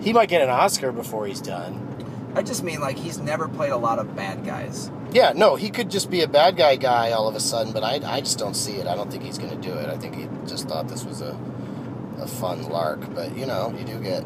he 0.00 0.12
might 0.12 0.28
get 0.28 0.42
an 0.42 0.50
Oscar 0.50 0.92
before 0.92 1.26
he's 1.26 1.40
done. 1.40 2.32
I 2.34 2.42
just 2.42 2.62
mean 2.62 2.80
like 2.80 2.96
he's 2.98 3.18
never 3.18 3.48
played 3.48 3.72
a 3.72 3.76
lot 3.76 3.98
of 3.98 4.14
bad 4.14 4.44
guys. 4.44 4.90
Yeah, 5.12 5.32
no, 5.34 5.56
he 5.56 5.70
could 5.70 5.90
just 5.90 6.10
be 6.10 6.22
a 6.22 6.28
bad 6.28 6.56
guy 6.56 6.76
guy 6.76 7.12
all 7.12 7.26
of 7.28 7.34
a 7.34 7.40
sudden, 7.40 7.72
but 7.72 7.82
I, 7.82 8.00
I 8.04 8.20
just 8.20 8.38
don't 8.38 8.54
see 8.54 8.74
it. 8.74 8.86
I 8.86 8.94
don't 8.94 9.10
think 9.10 9.24
he's 9.24 9.38
going 9.38 9.50
to 9.50 9.68
do 9.68 9.74
it. 9.74 9.88
I 9.88 9.96
think 9.96 10.14
he 10.14 10.28
just 10.46 10.68
thought 10.68 10.86
this 10.88 11.04
was 11.04 11.22
a, 11.22 11.36
a 12.18 12.26
fun 12.26 12.68
lark. 12.68 13.14
But, 13.14 13.36
you 13.36 13.46
know, 13.46 13.74
you 13.78 13.84
do 13.84 13.98
get 14.00 14.24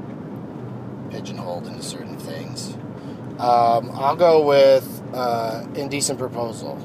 pigeonholed 1.11 1.67
into 1.69 1.83
certain 1.83 2.19
things. 2.19 2.75
Um, 3.39 3.91
I'll 3.95 4.17
go 4.17 4.45
with 4.45 5.03
uh, 5.15 5.65
Indecent 5.75 6.19
Proposal. 6.19 6.79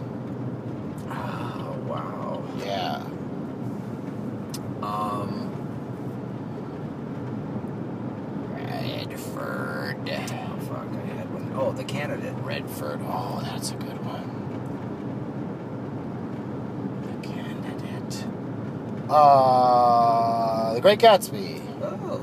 Oh 1.09 1.77
wow. 1.87 2.43
Yeah. 2.59 3.03
Um. 4.81 5.51
Redford. 8.53 10.09
Oh 10.09 10.59
fuck! 10.67 10.87
I 10.87 11.05
had 11.15 11.33
one. 11.33 11.51
Oh, 11.55 11.66
the 11.77 11.83
candidate. 11.83 12.33
Redford. 12.43 12.99
Oh, 13.03 13.39
that's 13.43 13.71
a 13.71 13.75
good 13.75 13.99
one. 14.05 14.27
The 17.03 17.27
candidate. 17.27 18.25
Uh, 19.09 20.73
The 20.73 20.81
Great 20.81 20.99
Gatsby. 20.99 21.61
Oh. 21.81 22.21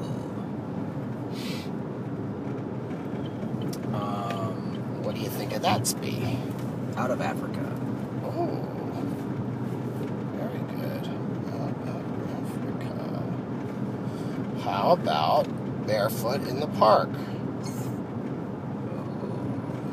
Um, 3.94 5.02
What 5.02 5.14
do 5.14 5.20
you 5.20 5.28
think 5.30 5.54
of 5.54 5.62
that 5.62 5.86
spee? 5.86 6.38
out 6.96 7.10
of 7.10 7.20
Africa. 7.20 7.60
Oh, 8.24 8.56
very 10.36 10.58
good. 10.76 11.08
Out 11.52 11.70
of 11.70 11.88
Africa. 12.44 13.22
How 14.62 14.92
about 14.92 15.46
barefoot 15.86 16.46
in 16.48 16.60
the 16.60 16.68
park? 16.68 17.08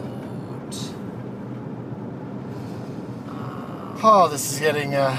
Um, 3.28 3.99
Oh, 4.06 4.23
this 4.34 4.52
is 4.54 4.58
getting 4.58 4.96
uh, 4.96 5.16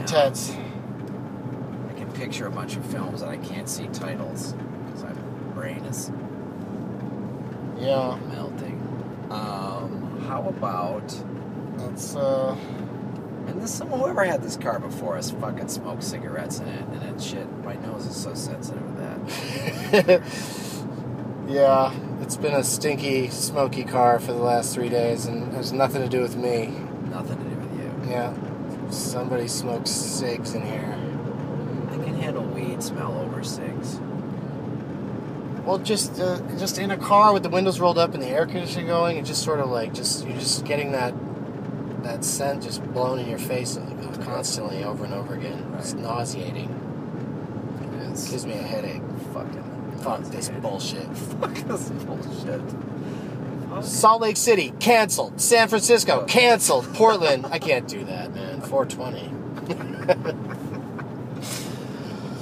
intense. 0.00 0.50
I 0.50 1.92
can 1.92 2.10
picture 2.10 2.48
a 2.48 2.50
bunch 2.50 2.74
of 2.74 2.84
films 2.86 3.22
and 3.22 3.30
I 3.30 3.36
can't 3.36 3.68
see 3.68 3.86
titles 3.92 4.54
because 4.86 5.04
my 5.04 5.12
brain 5.54 5.84
is 5.84 6.10
Yeah, 7.78 8.18
melting. 8.26 8.74
Um, 9.30 10.24
how 10.26 10.48
about? 10.48 11.04
it's 11.92 12.16
uh, 12.16 12.56
And 13.46 13.62
this 13.62 13.78
whoever 13.78 14.24
had 14.24 14.42
this 14.42 14.56
car 14.56 14.80
before 14.80 15.16
us 15.16 15.30
fucking 15.30 15.68
smoked 15.68 16.02
cigarettes 16.02 16.58
in 16.58 16.66
it, 16.66 16.84
and 16.88 17.00
that 17.02 17.22
shit. 17.22 17.46
My 17.62 17.76
nose 17.76 18.06
is 18.06 18.16
so 18.16 18.34
sensitive 18.34 18.82
to 18.82 18.92
that. 19.92 20.22
yeah, 21.48 21.94
it's 22.22 22.36
been 22.36 22.54
a 22.54 22.64
stinky, 22.64 23.28
smoky 23.28 23.84
car 23.84 24.18
for 24.18 24.32
the 24.32 24.42
last 24.42 24.74
three 24.74 24.88
days, 24.88 25.26
and 25.26 25.52
has 25.52 25.72
nothing 25.72 26.02
to 26.02 26.08
do 26.08 26.20
with 26.20 26.36
me. 26.36 26.74
Nothing 27.08 27.38
to 27.38 27.44
do 27.44 27.56
with 27.56 27.78
you. 27.78 28.10
Yeah, 28.10 28.34
somebody 29.18 29.48
smokes 29.48 29.90
cigs 29.90 30.54
in 30.54 30.62
here. 30.62 30.96
I 31.90 32.04
can 32.04 32.14
handle 32.14 32.44
weed 32.44 32.80
smell 32.80 33.18
over 33.18 33.42
cigs. 33.42 33.98
Well, 35.64 35.78
just 35.78 36.20
uh, 36.20 36.40
just 36.56 36.78
in 36.78 36.92
a 36.92 36.96
car 36.96 37.32
with 37.32 37.42
the 37.42 37.48
windows 37.48 37.80
rolled 37.80 37.98
up 37.98 38.14
and 38.14 38.22
the 38.22 38.28
air 38.28 38.46
conditioning 38.46 38.86
going, 38.86 39.18
and 39.18 39.26
just 39.26 39.42
sort 39.42 39.58
of 39.58 39.70
like 39.70 39.92
just 39.92 40.24
you're 40.24 40.38
just 40.38 40.64
getting 40.64 40.92
that 40.92 41.14
that 42.04 42.24
scent 42.24 42.62
just 42.62 42.80
blown 42.94 43.18
in 43.18 43.28
your 43.28 43.40
face 43.40 43.76
uh, 43.76 44.16
constantly 44.22 44.84
over 44.84 45.04
and 45.04 45.12
over 45.12 45.34
again. 45.34 45.74
It's 45.78 45.94
nauseating. 45.94 46.70
It 47.82 48.12
is 48.12 48.28
gives 48.28 48.46
me 48.46 48.52
a 48.52 48.62
headache. 48.62 49.02
fucking. 49.34 49.64
Fuck 49.98 50.22
this 50.26 50.48
bullshit. 50.48 51.08
Fuck 51.40 51.54
this 51.54 51.88
bullshit. 51.90 52.62
Salt 53.82 54.22
Lake 54.22 54.36
City 54.36 54.72
canceled. 54.80 55.40
San 55.40 55.68
Francisco 55.68 56.24
canceled. 56.26 56.84
Portland, 56.94 57.46
I 57.46 57.58
can't 57.58 57.86
do 57.86 58.04
that. 58.04 58.27
420. 58.68 59.32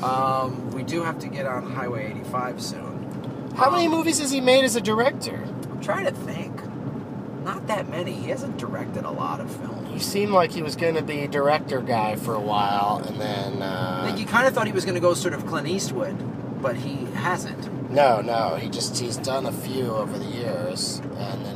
Um, 0.02 0.70
we 0.72 0.82
do 0.82 1.02
have 1.02 1.18
to 1.20 1.28
get 1.28 1.46
on 1.46 1.72
Highway 1.72 2.10
85 2.10 2.62
soon. 2.62 3.52
How 3.56 3.70
many 3.70 3.86
Um, 3.86 3.92
movies 3.92 4.20
has 4.20 4.30
he 4.30 4.40
made 4.42 4.62
as 4.64 4.76
a 4.76 4.80
director? 4.80 5.42
I'm 5.70 5.80
trying 5.80 6.04
to 6.04 6.12
think. 6.12 6.52
Not 7.44 7.66
that 7.68 7.88
many. 7.88 8.12
He 8.12 8.28
hasn't 8.28 8.58
directed 8.58 9.04
a 9.04 9.10
lot 9.10 9.40
of 9.40 9.50
films. 9.50 9.88
He 9.92 9.98
seemed 9.98 10.32
like 10.32 10.52
he 10.52 10.62
was 10.62 10.76
going 10.76 10.96
to 10.96 11.02
be 11.02 11.26
director 11.26 11.80
guy 11.80 12.16
for 12.16 12.34
a 12.34 12.40
while, 12.40 13.02
and 13.06 13.18
then 13.20 13.62
uh, 13.62 14.02
Like 14.10 14.18
you 14.20 14.26
kind 14.26 14.46
of 14.46 14.52
thought 14.52 14.66
he 14.66 14.72
was 14.72 14.84
going 14.84 14.96
to 14.96 15.00
go 15.00 15.14
sort 15.14 15.32
of 15.32 15.46
Clint 15.46 15.66
Eastwood, 15.66 16.16
but 16.60 16.76
he 16.76 17.06
hasn't. 17.14 17.90
no, 17.90 18.20
no, 18.20 18.56
he 18.56 18.68
just 18.68 18.98
he's 18.98 19.16
done 19.16 19.46
a 19.46 19.52
few 19.52 19.92
over 19.94 20.18
the 20.18 20.26
years, 20.26 21.00
and 21.16 21.44
then 21.46 21.55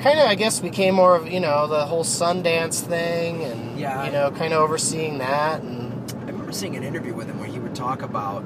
kind 0.00 0.18
of, 0.20 0.26
I 0.26 0.34
guess, 0.34 0.60
became 0.60 0.94
more 0.94 1.16
of 1.16 1.26
you 1.30 1.40
know 1.40 1.66
the 1.66 1.84
whole 1.86 2.04
Sundance 2.04 2.80
thing, 2.80 3.44
and 3.44 3.78
Yeah. 3.78 4.04
you 4.06 4.12
know, 4.12 4.30
kind 4.30 4.52
of 4.52 4.60
overseeing 4.62 5.18
that, 5.18 5.62
and 5.62 6.12
I 6.22 6.26
remember 6.30 6.52
seeing 6.52 6.76
an 6.76 6.82
interview 6.84 7.14
with 7.14 7.26
him 7.28 7.38
where 7.38 7.48
he 7.48 7.58
would 7.58 7.74
talk 7.74 8.02
about, 8.02 8.44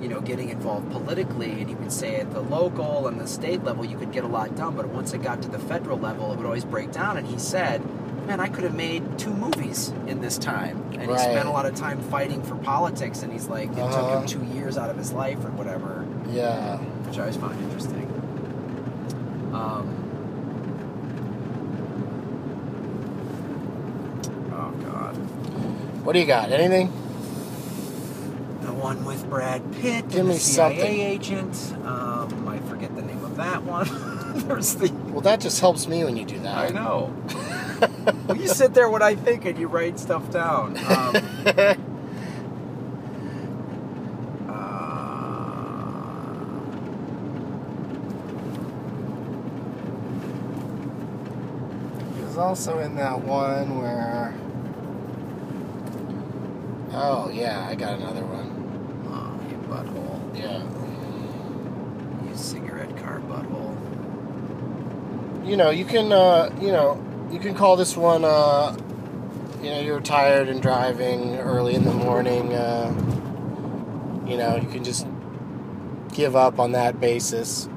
you 0.00 0.08
know, 0.08 0.20
getting 0.20 0.48
involved 0.50 0.90
politically, 0.90 1.50
and 1.60 1.68
he 1.68 1.74
would 1.76 1.92
say 1.92 2.16
at 2.16 2.32
the 2.32 2.40
local 2.40 3.06
and 3.08 3.20
the 3.20 3.26
state 3.26 3.62
level 3.64 3.84
you 3.84 3.96
could 3.96 4.12
get 4.12 4.24
a 4.24 4.28
lot 4.28 4.54
done, 4.56 4.74
but 4.76 4.88
once 4.88 5.12
it 5.12 5.22
got 5.22 5.40
to 5.42 5.48
the 5.48 5.58
federal 5.58 5.98
level, 5.98 6.32
it 6.32 6.36
would 6.36 6.46
always 6.46 6.64
break 6.64 6.90
down. 6.92 7.16
And 7.16 7.26
he 7.26 7.38
said, 7.38 7.80
"Man, 8.26 8.40
I 8.40 8.48
could 8.48 8.64
have 8.64 8.74
made 8.74 9.18
two 9.18 9.32
movies 9.32 9.92
in 10.06 10.20
this 10.20 10.36
time." 10.38 10.82
And 10.98 11.10
he 11.10 11.18
spent 11.18 11.48
a 11.48 11.50
lot 11.52 11.66
of 11.66 11.74
time 11.74 12.00
fighting 12.00 12.42
for 12.42 12.54
politics, 12.56 13.22
and 13.24 13.32
he's 13.32 13.48
like, 13.48 13.70
it 13.70 13.74
took 13.74 13.84
Uh-huh. 13.86 14.18
him 14.20 14.26
two 14.26 14.44
years 14.54 14.78
out 14.78 14.88
of 14.90 14.96
his 14.96 15.12
life 15.12 15.38
or 15.44 15.50
whatever, 15.50 16.04
yeah, 16.30 16.76
which 17.06 17.16
I 17.18 17.22
always 17.22 17.36
found 17.36 17.60
interesting. 17.60 18.06
Um, 19.52 19.88
oh 24.52 24.70
God. 24.84 25.16
What 26.02 26.12
do 26.12 26.18
you 26.18 26.26
got? 26.26 26.50
Anything? 26.52 26.88
The 28.62 28.72
one 28.72 29.04
with 29.04 29.28
Brad 29.28 29.62
Pitt 29.74 30.08
Give 30.08 30.26
me 30.26 30.34
the 30.34 30.38
CIA 30.40 30.76
something. 30.76 31.00
agent. 31.00 31.72
Um, 31.84 32.48
I 32.48 32.58
forget 32.68 32.94
the 32.94 33.02
name 33.02 33.24
of 33.24 33.36
that 33.36 33.62
one. 33.64 33.88
There's 34.48 34.74
the. 34.76 34.92
Well, 35.10 35.20
that 35.22 35.40
just 35.40 35.60
helps 35.60 35.86
me 35.86 36.04
when 36.04 36.16
you 36.16 36.24
do 36.24 36.38
that. 36.40 36.56
I 36.56 36.68
know. 36.70 37.14
well, 38.26 38.36
you 38.36 38.48
sit 38.48 38.74
there 38.74 38.88
when 38.88 39.02
I 39.02 39.14
think 39.14 39.44
and 39.44 39.58
you 39.58 39.68
write 39.68 39.98
stuff 39.98 40.30
down. 40.30 40.76
Um, 40.86 41.86
He 52.16 52.22
was 52.22 52.36
also 52.36 52.78
in 52.80 52.94
that 52.96 53.20
one 53.20 53.78
where. 53.78 54.21
Oh 56.94 57.30
yeah, 57.32 57.66
I 57.68 57.74
got 57.74 57.98
another 57.98 58.24
one. 58.24 58.50
oh, 59.10 59.40
you 59.50 59.56
butthole. 59.68 60.20
Yeah, 60.38 60.62
You 62.28 62.36
cigarette 62.36 62.96
car 62.98 63.20
butthole. 63.20 63.76
you 65.48 65.56
know 65.56 65.70
you 65.70 65.84
can 65.84 66.12
uh, 66.12 66.50
you 66.60 66.70
know 66.70 67.02
you 67.30 67.38
can 67.38 67.54
call 67.54 67.76
this 67.76 67.96
one. 67.96 68.24
Uh, 68.24 68.76
you 69.62 69.70
know 69.70 69.80
you're 69.80 70.00
tired 70.00 70.48
and 70.48 70.60
driving 70.60 71.36
early 71.36 71.74
in 71.74 71.84
the 71.84 71.94
morning. 71.94 72.52
Uh, 72.52 72.92
you 74.26 74.36
know 74.36 74.56
you 74.56 74.68
can 74.68 74.84
just 74.84 75.06
give 76.12 76.36
up 76.36 76.58
on 76.58 76.72
that 76.72 77.00
basis, 77.00 77.68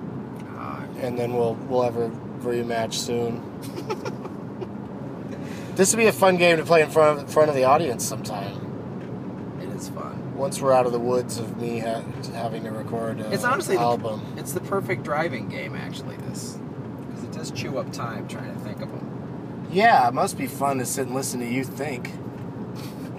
God. 0.42 0.90
and 0.98 1.18
then 1.18 1.34
we'll 1.34 1.56
we'll 1.70 1.84
have 1.84 1.96
a 1.96 2.10
rematch 2.42 2.94
soon. 2.96 3.42
this 5.76 5.94
would 5.94 6.00
be 6.00 6.08
a 6.08 6.12
fun 6.12 6.36
game 6.38 6.58
to 6.58 6.66
play 6.66 6.82
in 6.82 6.90
front 6.90 7.20
of, 7.20 7.26
in 7.26 7.32
front 7.32 7.50
of 7.50 7.56
the 7.56 7.64
audience 7.64 8.04
sometime. 8.06 8.65
Is 9.76 9.90
fun. 9.90 10.36
once 10.36 10.62
we're 10.62 10.72
out 10.74 10.86
of 10.86 10.92
the 10.92 11.00
woods 11.00 11.38
of 11.38 11.58
me 11.62 11.80
ha- 11.80 12.04
having 12.34 12.64
to 12.64 12.72
record 12.72 13.20
an 13.20 13.32
It's 13.34 13.44
honestly 13.44 13.76
the, 13.76 14.20
it's 14.38 14.54
the 14.54 14.62
perfect 14.62 15.04
driving 15.04 15.50
game, 15.50 15.76
actually. 15.76 16.16
This 16.18 16.58
because 17.08 17.24
it 17.24 17.32
does 17.32 17.52
chew 17.52 17.78
up 17.78 17.92
time 17.92 18.28
trying 18.28 18.54
to 18.54 18.60
think 18.62 18.82
of 18.82 18.90
them. 18.90 19.68
Yeah, 19.72 20.08
it 20.08 20.14
must 20.14 20.38
be 20.38 20.48
fun 20.48 20.78
to 20.78 20.86
sit 20.86 21.08
and 21.08 21.16
listen 21.16 21.40
to 21.42 21.46
you 21.48 21.64
think. 21.64 22.12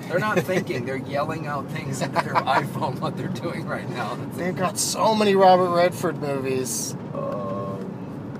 They're 0.09 0.19
not 0.19 0.39
thinking; 0.51 0.87
they're 0.87 0.97
yelling 0.97 1.47
out 1.47 1.69
things 1.71 2.01
into 2.01 2.23
their 2.23 2.35
iPhone 2.35 3.01
what 3.01 3.17
they're 3.17 3.29
doing 3.29 3.67
right 3.67 3.89
now. 3.91 4.15
They've 4.35 4.57
got 4.57 4.79
so 4.79 5.15
many 5.15 5.35
Robert 5.35 5.75
Redford 5.75 6.21
movies. 6.23 6.95
Um, 7.13 7.43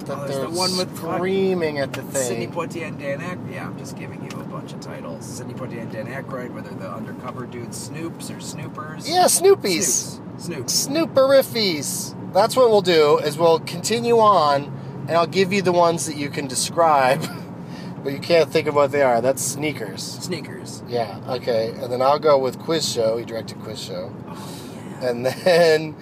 that 0.07 0.19
Oh, 0.19 0.27
they're 0.29 0.43
the 0.43 0.51
one 0.51 0.77
with 0.77 0.97
screaming 0.97 1.79
at 1.81 1.93
the 1.93 2.03
thing. 2.03 2.23
Sidney. 2.23 2.47
Poitier 2.47 2.87
and 2.89 2.99
Dan 2.99 3.19
Aykroyd. 3.19 3.53
Yeah, 3.53 3.67
I'm 3.67 3.77
just 3.77 3.99
giving 3.99 4.23
you 4.23 4.26
a 4.26 4.26
bunch 4.67 4.85
of 4.85 4.93
titles. 4.93 5.25
Sidney 5.25 5.55
Poitier 5.55 5.83
and 5.83 5.93
Dan 5.93 6.07
Aykroyd, 6.07 6.51
whether 6.53 6.71
the 6.71 6.91
undercover 6.91 7.47
dudes 7.47 7.89
Snoops 7.89 8.37
or 8.37 8.41
Snoopers. 8.41 9.09
Yeah, 9.09 9.27
Snoopies. 9.27 10.21
Snoops. 10.39 10.89
Snooperiffies. 10.89 12.33
That's 12.33 12.57
what 12.57 12.71
we'll 12.71 12.83
do. 12.83 13.19
Is 13.19 13.39
we'll 13.39 13.61
continue 13.61 14.19
on, 14.19 14.65
and 15.03 15.13
I'll 15.13 15.29
give 15.29 15.53
you 15.53 15.63
the 15.63 15.71
ones 15.71 16.07
that 16.07 16.17
you 16.17 16.31
can 16.31 16.49
describe, 16.49 17.25
but 18.03 18.13
you 18.13 18.19
can't 18.19 18.51
think 18.51 18.67
of 18.67 18.75
what 18.75 18.91
they 18.91 19.03
are. 19.03 19.21
That's 19.21 19.41
sneakers. 19.41 20.03
Sneakers. 20.03 20.83
Yeah. 20.89 21.21
Okay. 21.29 21.71
And 21.71 21.93
then 21.93 22.03
I'll 22.03 22.19
go 22.19 22.37
with 22.37 22.59
Quiz 22.59 22.91
Show. 22.93 23.19
He 23.19 23.25
directed 23.25 23.61
Quiz 23.61 23.81
Show. 23.81 24.13
And 25.01 25.27
then 25.45 25.95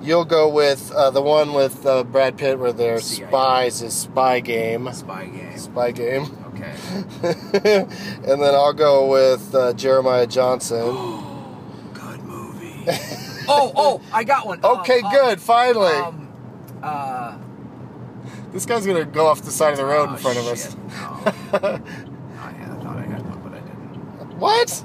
you'll 0.00 0.26
go 0.26 0.48
with 0.48 0.92
uh, 0.92 1.10
the 1.10 1.22
one 1.22 1.54
with 1.54 1.84
uh, 1.84 2.04
Brad 2.04 2.38
Pitt 2.38 2.60
where 2.60 2.72
they're 2.72 3.00
spies 3.00 3.82
is 3.82 3.94
Spy 3.94 4.38
Game. 4.38 4.88
Spy 4.92 5.26
game. 5.26 5.58
Spy 5.58 5.90
Game. 5.90 6.36
Okay. 6.62 7.86
and 8.24 8.40
then 8.40 8.54
I'll 8.54 8.72
go 8.72 9.10
with 9.10 9.54
uh, 9.54 9.72
Jeremiah 9.72 10.26
Johnson. 10.26 10.78
Good 11.92 12.22
movie. 12.22 12.84
oh, 13.48 13.72
oh, 13.74 14.00
I 14.12 14.24
got 14.24 14.46
one. 14.46 14.64
Um, 14.64 14.78
Okay, 14.80 15.00
um, 15.00 15.12
good. 15.12 15.40
Finally. 15.40 15.92
Um, 15.94 16.28
uh, 16.82 17.36
this 18.52 18.66
guy's 18.66 18.86
going 18.86 18.98
to 18.98 19.10
go 19.10 19.26
off 19.26 19.42
the 19.42 19.50
side 19.50 19.72
of 19.72 19.78
the 19.78 19.84
road 19.84 20.08
oh, 20.10 20.12
in 20.12 20.18
front 20.18 20.38
of 20.38 20.44
shit. 20.44 20.52
us. 20.52 20.76
No. 21.52 22.38
I 22.38 22.50
had- 22.52 22.82
thought 22.82 22.96
I 22.96 23.02
had 23.02 23.22
one, 23.28 23.40
but 23.42 23.52
I 23.54 23.60
didn't. 23.60 24.38
What? 24.38 24.84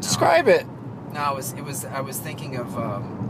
Describe 0.00 0.48
it. 0.48 0.66
No, 1.12 1.20
I 1.20 1.32
was. 1.32 1.52
It 1.52 1.64
was. 1.64 1.84
I 1.84 2.00
was 2.00 2.18
thinking 2.18 2.56
of. 2.56 2.76
Um, 2.76 3.21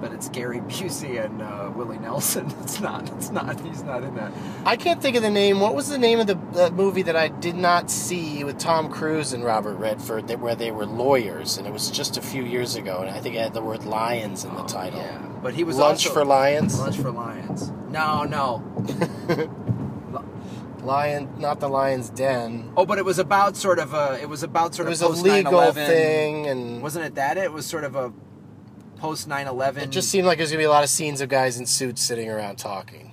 but 0.00 0.12
it's 0.12 0.28
Gary 0.30 0.60
Busey 0.60 1.22
and 1.24 1.42
uh, 1.42 1.70
Willie 1.74 1.98
Nelson. 1.98 2.46
It's 2.62 2.80
not. 2.80 3.08
It's 3.16 3.30
not. 3.30 3.60
He's 3.60 3.82
not 3.82 4.02
in 4.02 4.14
that. 4.16 4.32
I 4.64 4.76
can't 4.76 5.02
think 5.02 5.16
of 5.16 5.22
the 5.22 5.30
name. 5.30 5.60
What 5.60 5.74
was 5.74 5.88
the 5.88 5.98
name 5.98 6.20
of 6.20 6.26
the, 6.26 6.34
the 6.52 6.70
movie 6.70 7.02
that 7.02 7.16
I 7.16 7.28
did 7.28 7.56
not 7.56 7.90
see 7.90 8.44
with 8.44 8.58
Tom 8.58 8.88
Cruise 8.90 9.32
and 9.32 9.42
Robert 9.44 9.74
Redford 9.76 10.28
that, 10.28 10.38
where 10.40 10.54
they 10.54 10.70
were 10.70 10.86
lawyers? 10.86 11.58
And 11.58 11.66
it 11.66 11.72
was 11.72 11.90
just 11.90 12.16
a 12.16 12.22
few 12.22 12.44
years 12.44 12.76
ago, 12.76 13.00
and 13.00 13.10
I 13.10 13.20
think 13.20 13.34
it 13.34 13.42
had 13.42 13.54
the 13.54 13.62
word 13.62 13.84
lions 13.84 14.44
in 14.44 14.54
the 14.54 14.62
Oh, 14.62 14.66
title. 14.66 15.00
Yeah, 15.00 15.18
but 15.42 15.54
he 15.54 15.64
was 15.64 15.76
Lunch 15.76 16.06
also- 16.06 16.14
for 16.20 16.24
Lions? 16.24 16.78
Lunch 16.78 16.96
for 16.96 17.10
Lions. 17.10 17.70
No, 17.90 18.24
no. 18.24 18.62
Lion, 20.82 21.28
not 21.38 21.60
the 21.60 21.68
Lion's 21.68 22.08
Den. 22.08 22.72
Oh, 22.76 22.86
but 22.86 22.96
it 22.98 23.04
was 23.04 23.18
about 23.18 23.54
sort 23.56 23.78
of 23.78 23.92
a. 23.92 24.18
It 24.20 24.28
was 24.28 24.42
about 24.42 24.74
sort 24.74 24.88
It 24.88 25.00
of 25.02 25.02
a 25.02 25.08
legal 25.08 25.52
9/11. 25.52 25.74
thing, 25.74 26.46
and 26.46 26.82
Wasn't 26.82 27.04
it 27.04 27.16
that? 27.16 27.36
It 27.36 27.52
was 27.52 27.66
sort 27.66 27.84
of 27.84 27.94
a 27.96 28.10
post 29.00 29.28
9/11. 29.28 29.78
it 29.82 29.90
just 29.90 30.10
seemed 30.10 30.26
like 30.26 30.38
there's 30.38 30.50
gonna 30.50 30.60
be 30.60 30.64
a 30.64 30.70
lot 30.70 30.84
of 30.84 30.90
scenes 30.90 31.20
of 31.20 31.28
guys 31.28 31.58
in 31.58 31.66
suits 31.66 32.02
sitting 32.02 32.28
around 32.28 32.56
talking. 32.56 33.12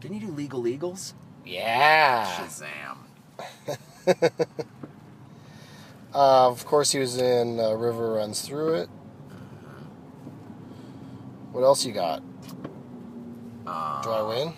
Didn't 0.00 0.20
you 0.20 0.26
do 0.28 0.32
Legal 0.32 0.66
Eagles? 0.68 1.14
Yeah. 1.44 2.26
Shazam. 2.36 2.98
Uh, 6.14 6.48
of 6.48 6.64
course, 6.64 6.92
he 6.92 6.98
was 6.98 7.18
in 7.18 7.60
uh, 7.60 7.72
River 7.74 8.14
Runs 8.14 8.40
Through 8.40 8.72
It. 8.76 8.88
What 11.52 11.60
else 11.62 11.84
you 11.84 11.92
got? 11.92 12.22
Uh, 13.66 14.00
Do 14.02 14.08
I 14.10 14.22
win? 14.22 14.54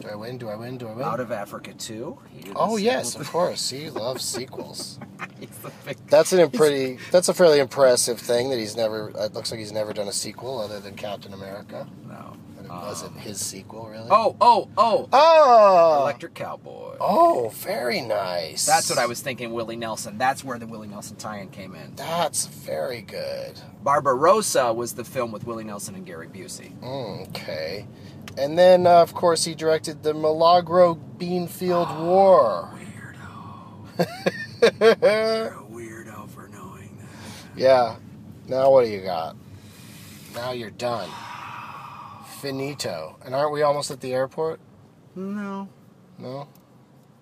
Do 0.00 0.08
I 0.08 0.14
win? 0.14 0.38
Do 0.38 0.48
I 0.48 0.54
win? 0.54 0.78
Do 0.78 0.86
I 0.86 0.92
win? 0.92 1.04
Out 1.04 1.18
of 1.18 1.32
Africa 1.32 1.72
2. 1.74 2.16
Oh 2.54 2.76
yes, 2.76 3.16
of 3.16 3.28
course. 3.28 3.70
He 3.70 3.90
loves 3.90 4.24
sequels. 4.24 5.00
He's 5.48 5.58
the 5.58 5.70
big- 5.84 5.96
That's 6.08 6.32
an 6.32 6.50
pretty. 6.50 6.98
That's 7.10 7.28
a 7.28 7.34
fairly 7.34 7.58
impressive 7.60 8.18
thing 8.20 8.50
that 8.50 8.58
he's 8.58 8.76
never. 8.76 9.10
It 9.16 9.34
looks 9.34 9.50
like 9.50 9.60
he's 9.60 9.72
never 9.72 9.92
done 9.92 10.08
a 10.08 10.12
sequel 10.12 10.60
other 10.60 10.80
than 10.80 10.94
Captain 10.94 11.32
America. 11.32 11.86
No. 12.08 12.36
But 12.56 12.64
it 12.66 12.70
Um, 12.70 12.80
wasn't 12.82 13.16
his 13.18 13.40
sequel, 13.44 13.86
really. 13.88 14.08
Oh, 14.10 14.36
oh, 14.40 14.68
oh. 14.78 15.08
Oh. 15.12 15.98
Electric 16.02 16.34
Cowboy. 16.34 16.96
Oh, 17.00 17.50
very 17.56 18.00
nice. 18.00 18.64
That's 18.64 18.88
what 18.88 18.98
I 18.98 19.06
was 19.06 19.20
thinking, 19.20 19.52
Willie 19.52 19.76
Nelson. 19.76 20.16
That's 20.18 20.42
where 20.44 20.58
the 20.58 20.66
Willie 20.66 20.88
Nelson 20.88 21.16
tie-in 21.16 21.48
came 21.50 21.74
in. 21.74 21.94
That's 21.96 22.46
very 22.46 23.02
good. 23.02 23.60
Barbarossa 23.82 24.72
was 24.72 24.94
the 24.94 25.04
film 25.04 25.30
with 25.32 25.44
Willie 25.46 25.64
Nelson 25.64 25.94
and 25.94 26.06
Gary 26.06 26.28
Busey. 26.28 26.72
Okay. 27.28 27.86
And 28.38 28.58
then, 28.58 28.86
uh, 28.86 29.02
of 29.02 29.12
course, 29.14 29.44
he 29.44 29.54
directed 29.54 30.02
the 30.02 30.14
Milagro 30.14 30.94
Beanfield 31.18 31.86
Oh, 31.88 32.04
War. 32.04 32.70
Weirdo. 33.98 34.32
You're 34.80 35.46
a 35.58 35.66
weirdo 35.70 36.28
for 36.30 36.48
knowing 36.48 36.96
that. 36.98 37.58
yeah. 37.60 37.96
Now 38.48 38.70
what 38.70 38.84
do 38.84 38.90
you 38.90 39.00
got? 39.02 39.36
Now 40.34 40.52
you're 40.52 40.70
done. 40.70 41.08
Finito. 42.40 43.16
And 43.24 43.34
aren't 43.34 43.52
we 43.52 43.62
almost 43.62 43.90
at 43.90 44.00
the 44.00 44.12
airport? 44.12 44.60
No. 45.14 45.68
No. 46.18 46.48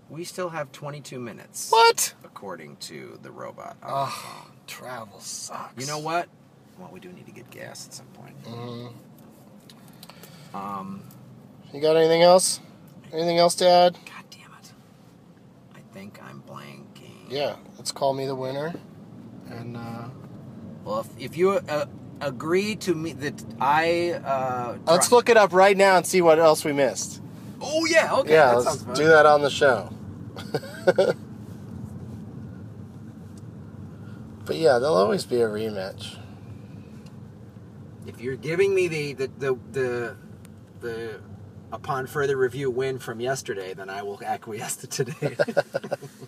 We 0.09 0.25
still 0.25 0.49
have 0.51 0.73
22 0.73 1.19
minutes. 1.19 1.71
What? 1.71 2.15
According 2.25 2.77
to 2.79 3.19
the 3.23 3.31
robot. 3.31 3.77
Oh, 3.87 4.47
travel 4.67 5.21
sucks. 5.21 5.81
You 5.81 5.87
know 5.87 5.99
what? 5.99 6.29
Well, 6.79 6.91
we 6.93 7.01
do 7.01 7.11
need 7.13 7.27
to 7.27 7.33
get 7.33 7.51
gas 7.51 7.87
at 7.87 7.95
some 7.95 8.07
point. 8.07 8.35
hmm 8.45 8.89
Um, 10.57 11.03
You 11.73 11.81
got 11.81 11.97
anything 11.97 12.23
else? 12.23 12.61
Anything 13.13 13.39
else 13.39 13.55
to 13.57 13.69
add? 13.69 13.95
God 14.07 14.25
damn 14.31 14.53
it. 14.61 14.73
I 15.75 15.81
think 15.95 16.19
I'm 16.23 16.43
blanking. 16.49 17.22
Yeah. 17.33 17.57
Let's 17.79 17.93
call 17.93 18.13
me 18.13 18.27
the 18.27 18.35
winner. 18.35 18.75
And 19.49 19.77
uh, 19.77 20.09
Well, 20.85 21.01
if, 21.01 21.09
if 21.19 21.37
you 21.37 21.53
uh, 21.53 21.87
agree 22.21 22.77
to 22.77 22.95
me 22.95 23.13
that 23.15 23.45
I. 23.61 24.13
Uh, 24.25 24.79
let's 24.87 25.11
look 25.13 25.29
it 25.31 25.37
up 25.37 25.53
right 25.53 25.77
now 25.77 25.97
and 25.97 26.07
see 26.07 26.23
what 26.23 26.39
else 26.39 26.65
we 26.65 26.73
missed. 26.73 27.23
Oh, 27.61 27.87
yeah, 27.87 28.15
okay. 28.17 28.33
yeah, 28.35 28.51
that 28.55 28.65
let's 28.65 28.83
do 28.83 29.07
that 29.07 29.25
on 29.27 29.43
the 29.43 29.51
show. 29.51 29.91
but 34.45 34.57
yeah, 34.57 34.79
there'll 34.79 34.97
always 34.97 35.25
be 35.25 35.41
a 35.41 35.49
rematch. 35.49 36.19
If 38.07 38.21
you're 38.21 38.37
giving 38.37 38.75
me 38.75 38.89
the 38.89 39.15
the 39.15 39.29
the 39.39 39.59
the, 39.73 40.17
the 40.81 41.21
upon 41.73 42.07
further 42.07 42.37
review 42.37 42.71
win 42.71 42.99
from 42.99 43.21
yesterday, 43.21 43.75
then 43.75 43.89
I 43.89 44.03
will 44.03 44.21
acquiesce 44.25 44.77
to 44.77 44.87
today. 44.89 45.37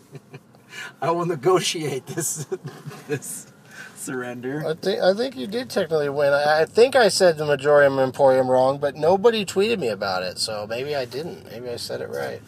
I 1.00 1.10
will 1.10 1.26
negotiate 1.26 2.06
this 2.06 2.46
this 3.08 3.46
surrender. 3.94 4.64
I 4.66 4.74
think 4.74 5.00
I 5.00 5.14
think 5.14 5.36
you 5.36 5.46
did 5.46 5.70
technically 5.70 6.08
win. 6.08 6.32
I, 6.32 6.62
I 6.62 6.64
think 6.64 6.96
I 6.96 7.08
said 7.08 7.38
the 7.38 7.44
Magorium 7.44 8.02
Emporium 8.02 8.50
wrong, 8.50 8.78
but 8.78 8.96
nobody 8.96 9.44
tweeted 9.44 9.78
me 9.78 9.88
about 9.88 10.22
it, 10.22 10.38
so 10.38 10.66
maybe 10.68 10.94
I 10.94 11.04
didn't. 11.04 11.46
Maybe 11.50 11.68
I 11.68 11.76
said 11.76 12.00
it 12.00 12.08
right. 12.08 12.42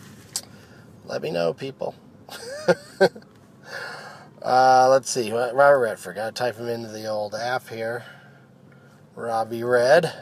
Let 1.04 1.22
me 1.22 1.30
know, 1.30 1.54
people. 1.54 1.94
uh, 4.42 4.88
let's 4.90 5.08
see. 5.10 5.32
Robert 5.32 5.78
Redford. 5.78 6.16
Got 6.16 6.34
to 6.34 6.38
type 6.38 6.56
him 6.56 6.68
into 6.68 6.88
the 6.88 7.06
old 7.06 7.34
app 7.34 7.68
here. 7.68 8.04
Robbie 9.14 9.62
Red. 9.62 10.12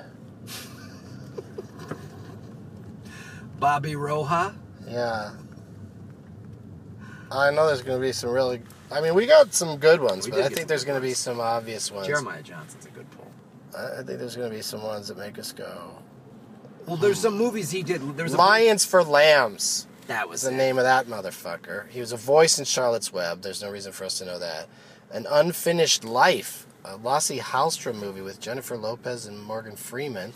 Bobby 3.59 3.92
Roja. 3.92 4.55
Yeah. 4.87 5.31
I 7.31 7.51
know 7.51 7.67
there's 7.67 7.83
going 7.83 7.99
to 8.01 8.07
be 8.07 8.13
some 8.13 8.31
really. 8.31 8.63
I 8.93 9.01
mean, 9.01 9.15
we 9.15 9.27
got 9.27 9.53
some 9.55 9.79
good 9.79 10.01
ones, 10.01 10.27
We 10.27 10.33
but 10.33 10.43
I 10.43 10.49
think 10.49 10.69
there's 10.69 10.85
going 10.85 11.01
to 11.01 11.07
be 11.07 11.15
some 11.15 11.41
obvious 11.41 11.91
ones. 11.91 12.07
Jeremiah 12.07 12.43
Johnson's 12.43 12.87
a 12.87 12.91
good 12.91 13.11
pull. 13.13 13.31
I 13.77 14.01
I 14.01 14.03
think 14.03 14.19
there's 14.19 14.37
going 14.37 14.51
to 14.51 14.57
be 14.57 14.63
some 14.63 14.83
ones 14.83 15.09
that 15.09 15.19
make 15.19 15.39
us 15.39 15.53
go. 15.53 15.99
Well, 16.87 16.97
there's 16.97 17.19
some 17.19 17.37
movies 17.37 17.71
he 17.71 17.83
did. 17.83 18.17
There's 18.17 18.35
a 18.35 18.37
Lions 18.37 18.85
for 18.85 19.03
Lambs 19.03 19.87
That 20.07 20.29
was 20.29 20.43
the 20.43 20.51
it. 20.51 20.57
name 20.57 20.77
of 20.77 20.85
that 20.85 21.07
motherfucker. 21.07 21.89
He 21.89 22.01
was 22.01 22.13
a 22.13 22.17
voice 22.19 22.59
in 22.59 22.67
Charlotte's 22.67 23.11
Web. 23.13 23.41
There's 23.41 23.63
no 23.63 23.71
reason 23.71 23.93
for 23.93 24.05
us 24.05 24.19
to 24.19 24.27
know 24.27 24.39
that. 24.39 24.69
An 25.11 25.27
Unfinished 25.31 26.05
Life, 26.05 26.67
a 26.85 26.97
Lasse 26.97 27.31
Hallstrom 27.39 27.95
movie 27.97 28.21
with 28.21 28.39
Jennifer 28.39 28.77
Lopez 28.77 29.25
and 29.27 29.43
Morgan 29.43 29.77
Freeman. 29.77 30.35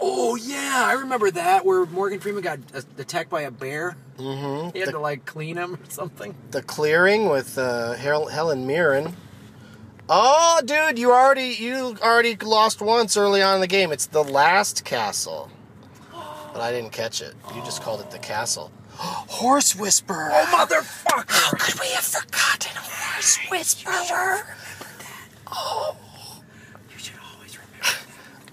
Oh 0.00 0.36
yeah, 0.36 0.82
I 0.86 0.94
remember 0.94 1.30
that 1.30 1.64
where 1.64 1.86
Morgan 1.86 2.20
Freeman 2.20 2.42
got 2.42 2.58
uh, 2.74 2.80
attacked 2.98 3.30
by 3.30 3.42
a 3.42 3.50
bear. 3.50 3.96
Mm-hmm. 4.18 4.70
He 4.72 4.80
had 4.80 4.88
The, 4.88 4.92
to 4.92 4.98
like 4.98 5.24
clean 5.24 5.56
him 5.56 5.74
or 5.74 5.78
something. 5.88 6.34
The 6.50 6.62
Clearing 6.62 7.28
with 7.28 7.56
uh, 7.58 7.92
Hel- 7.94 8.26
Helen 8.26 8.66
Mirren. 8.66 9.16
Oh, 10.08 10.60
dude, 10.64 10.98
you 10.98 11.12
already 11.12 11.56
you 11.58 11.96
already 12.02 12.36
lost 12.36 12.82
once 12.82 13.16
early 13.16 13.40
on 13.40 13.54
in 13.56 13.60
the 13.60 13.66
game. 13.66 13.90
It's 13.92 14.06
the 14.06 14.22
Last 14.24 14.84
Castle, 14.84 15.50
but 16.12 16.60
I 16.60 16.70
didn't 16.72 16.92
catch 16.92 17.22
it. 17.22 17.34
You 17.54 17.62
just 17.64 17.80
called 17.82 18.00
it 18.00 18.10
the 18.10 18.18
Castle. 18.18 18.70
Horse 18.96 19.74
Whisperer. 19.74 20.28
Oh 20.32 20.66
motherfucker! 20.68 21.24
How 21.30 21.50
could 21.52 21.80
we 21.80 21.86
have 21.92 22.04
forgotten 22.04 22.72
Horse 22.76 23.38
Whisperer? 23.50 23.92
You 23.92 24.04
should 24.06 24.14
always 24.16 24.40
remember. 24.80 26.03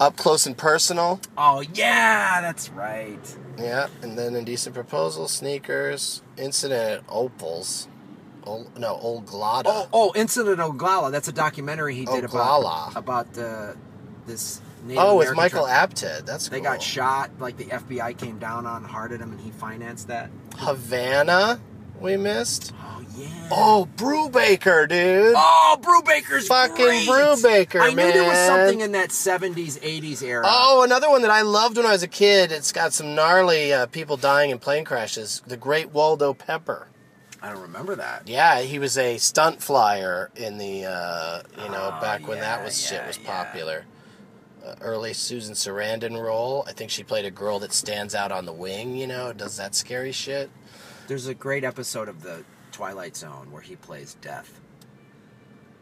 Up 0.02 0.16
close 0.16 0.46
and 0.46 0.58
personal. 0.58 1.20
Oh 1.38 1.62
yeah, 1.74 2.40
that's 2.40 2.70
right. 2.70 3.36
Yeah, 3.56 3.86
and 4.02 4.18
then 4.18 4.34
Indecent 4.34 4.74
Proposal, 4.74 5.28
Sneakers, 5.28 6.22
Incident 6.36 6.98
at 6.98 7.04
Opals. 7.08 7.86
Ol, 8.44 8.66
no, 8.76 8.96
Old 8.96 9.30
Oh, 9.32 9.88
oh, 9.92 10.12
Incident 10.16 10.58
Oglala. 10.58 11.12
That's 11.12 11.28
a 11.28 11.32
documentary 11.32 11.94
he 11.94 12.04
did 12.04 12.24
Oglala. 12.24 12.96
about 12.96 12.96
about 12.96 13.38
uh, 13.38 13.74
this 14.26 14.60
Native 14.84 15.00
Oh, 15.04 15.18
with 15.18 15.36
Michael. 15.36 15.66
Apted. 15.68 16.26
That's 16.26 16.48
They 16.48 16.56
cool. 16.56 16.64
got 16.64 16.82
shot. 16.82 17.30
Like 17.38 17.56
the 17.56 17.66
FBI 17.66 18.18
came 18.18 18.40
down 18.40 18.66
on, 18.66 18.82
hard 18.82 19.12
at 19.12 19.20
him, 19.20 19.30
and 19.30 19.40
he 19.40 19.52
financed 19.52 20.08
that. 20.08 20.30
Havana. 20.56 21.60
We 22.02 22.16
missed. 22.16 22.72
Oh 22.80 23.04
yeah. 23.16 23.28
Oh, 23.50 23.88
Brubaker, 23.96 24.88
dude. 24.88 25.34
Oh, 25.36 25.78
Brubaker's 25.80 26.48
Fucking 26.48 26.76
great. 26.76 27.06
Brubaker, 27.08 27.80
I 27.80 27.88
knew 27.90 27.96
there 28.12 28.24
was 28.24 28.38
something 28.46 28.80
in 28.80 28.92
that 28.92 29.10
'70s, 29.10 29.78
'80s 29.80 30.22
era. 30.22 30.44
Oh, 30.46 30.82
another 30.82 31.08
one 31.10 31.22
that 31.22 31.30
I 31.30 31.42
loved 31.42 31.76
when 31.76 31.86
I 31.86 31.92
was 31.92 32.02
a 32.02 32.08
kid. 32.08 32.50
It's 32.52 32.72
got 32.72 32.92
some 32.92 33.14
gnarly 33.14 33.72
uh, 33.72 33.86
people 33.86 34.16
dying 34.16 34.50
in 34.50 34.58
plane 34.58 34.84
crashes. 34.84 35.42
The 35.46 35.56
Great 35.56 35.90
Waldo 35.90 36.34
Pepper. 36.34 36.88
I 37.42 37.50
don't 37.52 37.62
remember 37.62 37.96
that. 37.96 38.28
Yeah, 38.28 38.60
he 38.60 38.78
was 38.78 38.96
a 38.96 39.18
stunt 39.18 39.60
flyer 39.62 40.30
in 40.36 40.58
the, 40.58 40.84
uh, 40.84 41.42
you 41.60 41.68
know, 41.70 41.90
Oh, 41.92 42.00
back 42.00 42.28
when 42.28 42.38
that 42.38 42.60
yeah, 42.60 42.64
was 42.64 42.80
shit 42.80 43.04
was 43.04 43.18
yeah. 43.18 43.44
popular. 43.44 43.84
Uh, 44.64 44.76
early 44.80 45.12
Susan 45.12 45.54
Sarandon 45.54 46.22
role. 46.22 46.64
I 46.68 46.72
think 46.72 46.92
she 46.92 47.02
played 47.02 47.24
a 47.24 47.32
girl 47.32 47.58
that 47.58 47.72
stands 47.72 48.14
out 48.14 48.30
on 48.30 48.46
the 48.46 48.52
wing. 48.52 48.96
You 48.96 49.08
know, 49.08 49.32
does 49.32 49.56
that 49.56 49.74
scary 49.74 50.12
shit. 50.12 50.50
There's 51.08 51.26
a 51.26 51.34
great 51.34 51.64
episode 51.64 52.08
of 52.08 52.22
the 52.22 52.44
Twilight 52.70 53.16
Zone 53.16 53.50
where 53.50 53.62
he 53.62 53.76
plays 53.76 54.16
Death. 54.20 54.60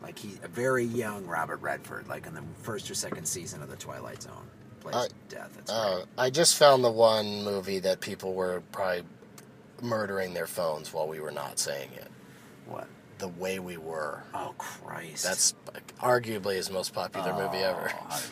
Like 0.03 0.19
he, 0.19 0.39
a 0.43 0.49
very 0.49 0.85
young 0.85 1.27
Robert 1.27 1.61
Redford, 1.61 2.09
like 2.09 2.27
in 2.27 2.35
the 2.35 2.43
first 2.63 2.91
or 2.91 2.95
second 2.95 3.27
season 3.27 3.63
of 3.63 3.69
the 3.69 3.77
Twilight 3.77 4.23
Zone, 4.23 4.49
plays 4.81 4.95
Uh, 4.95 5.09
Death. 5.29 5.57
It's 5.59 5.71
Uh. 5.71 6.05
I 6.17 6.31
just 6.31 6.57
found 6.57 6.83
the 6.83 6.91
one 6.91 7.45
movie 7.45 7.81
that 7.81 8.01
people 8.01 8.33
were 8.33 8.63
probably 8.73 9.05
murdering 9.83 10.33
their 10.35 10.47
phones 10.47 10.93
while 10.93 11.07
we 11.07 11.21
were 11.21 11.31
not 11.31 11.59
saying 11.59 11.91
it. 11.93 12.09
The 13.21 13.29
way 13.29 13.59
we 13.59 13.77
were. 13.77 14.23
Oh 14.33 14.55
Christ! 14.57 15.25
That's 15.25 15.55
arguably 16.01 16.55
his 16.55 16.71
most 16.71 16.95
popular 16.95 17.35
movie 17.35 17.59
ever. 17.59 17.93
Oh, 18.11 18.23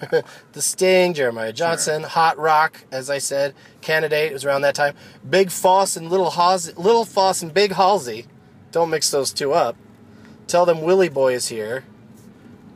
did 0.00 0.12
we- 0.12 0.20
The 0.52 0.62
Sting, 0.62 1.14
Jeremiah 1.14 1.52
Johnson, 1.52 2.04
Hot 2.04 2.38
Rock, 2.38 2.84
as 2.92 3.10
I 3.10 3.18
said, 3.18 3.54
Candidate 3.80 4.30
it 4.30 4.32
was 4.32 4.44
around 4.44 4.62
that 4.62 4.76
time. 4.76 4.94
Big 5.28 5.48
Fauss 5.48 5.96
and 5.96 6.08
Little 6.10 6.30
Halsey, 6.30 6.72
Little 6.76 7.04
Fauss 7.04 7.42
and 7.42 7.52
Big 7.52 7.72
Halsey. 7.72 8.26
Don't 8.70 8.88
mix 8.88 9.10
those 9.10 9.32
two 9.32 9.52
up. 9.52 9.74
Tell 10.46 10.64
them 10.64 10.82
Willie 10.82 11.08
Boy 11.08 11.34
is 11.34 11.48
here. 11.48 11.84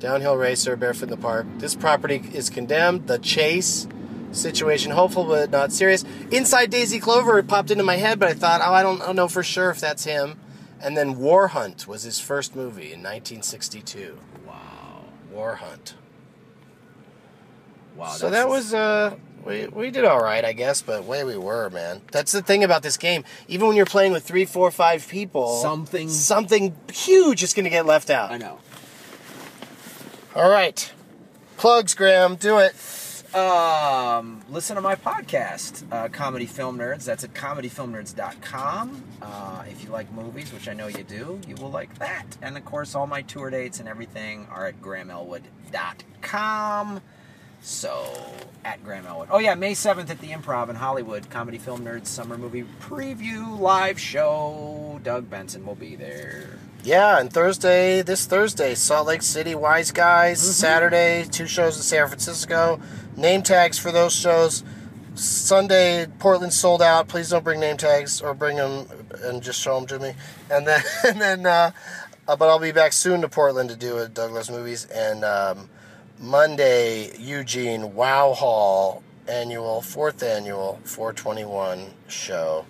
Downhill 0.00 0.36
racer, 0.36 0.74
barefoot 0.76 1.04
in 1.04 1.10
the 1.10 1.16
park. 1.16 1.46
This 1.58 1.76
property 1.76 2.20
is 2.32 2.50
condemned. 2.50 3.06
The 3.06 3.18
chase 3.20 3.86
situation, 4.32 4.90
hopeful 4.90 5.24
but 5.24 5.50
not 5.50 5.72
serious. 5.72 6.04
Inside 6.32 6.70
Daisy 6.70 6.98
Clover 6.98 7.38
it 7.38 7.46
popped 7.46 7.70
into 7.70 7.84
my 7.84 7.96
head, 7.96 8.18
but 8.18 8.28
I 8.28 8.34
thought, 8.34 8.60
oh, 8.64 8.72
I 8.72 8.82
don't, 8.82 9.00
I 9.02 9.06
don't 9.06 9.16
know 9.16 9.28
for 9.28 9.44
sure 9.44 9.70
if 9.70 9.78
that's 9.80 10.02
him. 10.04 10.38
And 10.82 10.96
then 10.96 11.18
War 11.18 11.48
Hunt 11.48 11.86
was 11.86 12.02
his 12.04 12.18
first 12.20 12.56
movie 12.56 12.92
in 12.92 13.02
1962. 13.02 14.18
wow, 14.46 15.04
War 15.30 15.56
Hunt. 15.56 15.94
wow. 17.96 18.08
So 18.10 18.30
that 18.30 18.48
was 18.48 18.72
uh 18.72 19.14
we 19.44 19.66
we 19.68 19.90
did 19.90 20.04
all 20.04 20.20
right, 20.22 20.44
I 20.44 20.52
guess, 20.52 20.82
but 20.82 21.04
way 21.04 21.24
we 21.24 21.36
were, 21.36 21.70
man. 21.70 22.02
That's 22.12 22.32
the 22.32 22.42
thing 22.42 22.62
about 22.64 22.82
this 22.82 22.96
game. 22.96 23.24
Even 23.48 23.68
when 23.68 23.76
you're 23.76 23.86
playing 23.86 24.12
with 24.12 24.22
three, 24.24 24.44
four, 24.44 24.70
five 24.70 25.06
people, 25.08 25.60
Something- 25.60 26.08
something 26.08 26.76
huge 26.92 27.42
is 27.42 27.54
going 27.54 27.64
to 27.64 27.70
get 27.70 27.86
left 27.86 28.10
out. 28.10 28.30
I 28.30 28.36
know. 28.38 28.58
All 30.34 30.48
right, 30.50 30.92
plugs, 31.56 31.94
Graham, 31.94 32.36
do 32.36 32.58
it. 32.58 32.74
Um, 33.34 34.40
listen 34.48 34.74
to 34.74 34.82
my 34.82 34.96
podcast, 34.96 35.84
uh, 35.92 36.08
Comedy 36.08 36.46
Film 36.46 36.78
Nerds. 36.78 37.04
That's 37.04 37.22
at 37.22 37.32
comedyfilmnerds.com. 37.32 39.04
Uh, 39.22 39.64
if 39.70 39.84
you 39.84 39.90
like 39.90 40.10
movies, 40.12 40.52
which 40.52 40.68
I 40.68 40.72
know 40.72 40.88
you 40.88 41.04
do, 41.04 41.40
you 41.46 41.54
will 41.54 41.70
like 41.70 41.96
that. 42.00 42.24
And 42.42 42.56
of 42.56 42.64
course, 42.64 42.96
all 42.96 43.06
my 43.06 43.22
tour 43.22 43.50
dates 43.50 43.78
and 43.78 43.88
everything 43.88 44.48
are 44.50 44.66
at 44.66 44.82
grahamelwood.com. 44.82 47.00
So, 47.62 48.06
at 48.64 48.82
Graham 48.82 49.04
Elwood. 49.06 49.28
Oh, 49.30 49.38
yeah, 49.38 49.54
May 49.54 49.72
7th 49.72 50.08
at 50.10 50.18
the 50.20 50.28
Improv 50.28 50.70
in 50.70 50.76
Hollywood, 50.76 51.28
Comedy 51.30 51.58
Film 51.58 51.84
Nerds 51.84 52.06
Summer 52.06 52.38
Movie 52.38 52.64
Preview 52.80 53.60
Live 53.60 54.00
Show. 54.00 54.98
Doug 55.02 55.28
Benson 55.28 55.66
will 55.66 55.74
be 55.74 55.94
there. 55.94 56.58
Yeah, 56.82 57.20
and 57.20 57.30
Thursday, 57.30 58.00
this 58.00 58.24
Thursday, 58.24 58.74
Salt 58.74 59.06
Lake 59.06 59.20
City, 59.20 59.54
Wise 59.54 59.92
Guys. 59.92 60.40
Saturday, 60.40 61.26
two 61.30 61.46
shows 61.46 61.76
in 61.76 61.82
San 61.82 62.06
Francisco. 62.06 62.80
Name 63.18 63.42
tags 63.42 63.78
for 63.78 63.92
those 63.92 64.14
shows. 64.14 64.64
Sunday, 65.14 66.06
Portland 66.18 66.54
sold 66.54 66.80
out. 66.80 67.06
Please 67.06 67.28
don't 67.28 67.44
bring 67.44 67.60
name 67.60 67.76
tags 67.76 68.22
or 68.22 68.32
bring 68.32 68.56
them 68.56 68.86
and 69.22 69.42
just 69.42 69.60
show 69.60 69.74
them 69.78 69.86
to 69.88 69.98
me. 69.98 70.14
And 70.50 70.66
then, 70.66 70.82
and 71.06 71.20
then, 71.20 71.44
uh, 71.44 71.72
uh, 72.26 72.36
but 72.36 72.48
I'll 72.48 72.58
be 72.58 72.72
back 72.72 72.94
soon 72.94 73.20
to 73.20 73.28
Portland 73.28 73.68
to 73.68 73.76
do 73.76 73.98
a 73.98 74.08
Doug 74.08 74.32
Loves 74.32 74.50
Movies. 74.50 74.86
And 74.86 75.22
um, 75.22 75.68
Monday, 76.18 77.14
Eugene 77.18 77.94
Wow 77.94 78.32
Hall 78.32 79.02
annual, 79.28 79.82
fourth 79.82 80.22
annual 80.22 80.80
421 80.84 81.92
show 82.08 82.64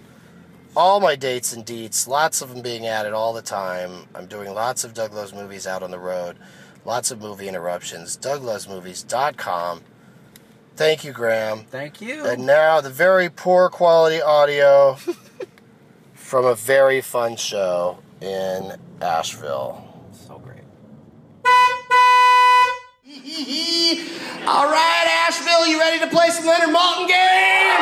all 0.77 1.01
my 1.01 1.17
dates 1.17 1.53
and 1.53 1.65
deets, 1.65 2.07
lots 2.07 2.43
of 2.43 2.51
them 2.51 2.63
being 2.63 2.87
added 2.87 3.13
all 3.13 3.33
the 3.33 3.43
time. 3.43 4.07
I'm 4.15 4.27
doing 4.27 4.53
lots 4.53 4.85
of 4.85 4.95
Doug 4.95 5.13
Loves 5.13 5.35
movies 5.35 5.67
out 5.67 5.83
on 5.83 5.91
the 5.91 5.99
road, 5.99 6.37
lots 6.85 7.11
of 7.11 7.21
movie 7.21 7.49
interruptions. 7.49 8.17
DougLovesMovies.com. 8.19 9.83
Thank 10.77 11.05
you, 11.05 11.13
Graham. 11.13 11.65
Thank 11.65 12.01
you. 12.01 12.25
And 12.25 12.47
now 12.47 12.81
the 12.81 12.91
very 12.91 13.29
poor 13.29 13.69
quality 13.69 14.23
audio 14.23 14.97
from 16.15 16.47
a 16.47 16.55
very 16.55 17.01
fun 17.01 17.37
show 17.37 17.99
in 18.21 18.77
Asheville. 19.03 19.85
so 20.13 20.39
great. 20.39 20.63
All 24.47 24.71
right, 24.71 25.27
Asheville, 25.27 25.67
you 25.67 25.79
ready 25.79 25.99
to 25.99 26.07
play 26.07 26.29
some 26.31 26.47
Leonard 26.47 26.75
Maltin 26.75 27.09
game? 27.09 27.77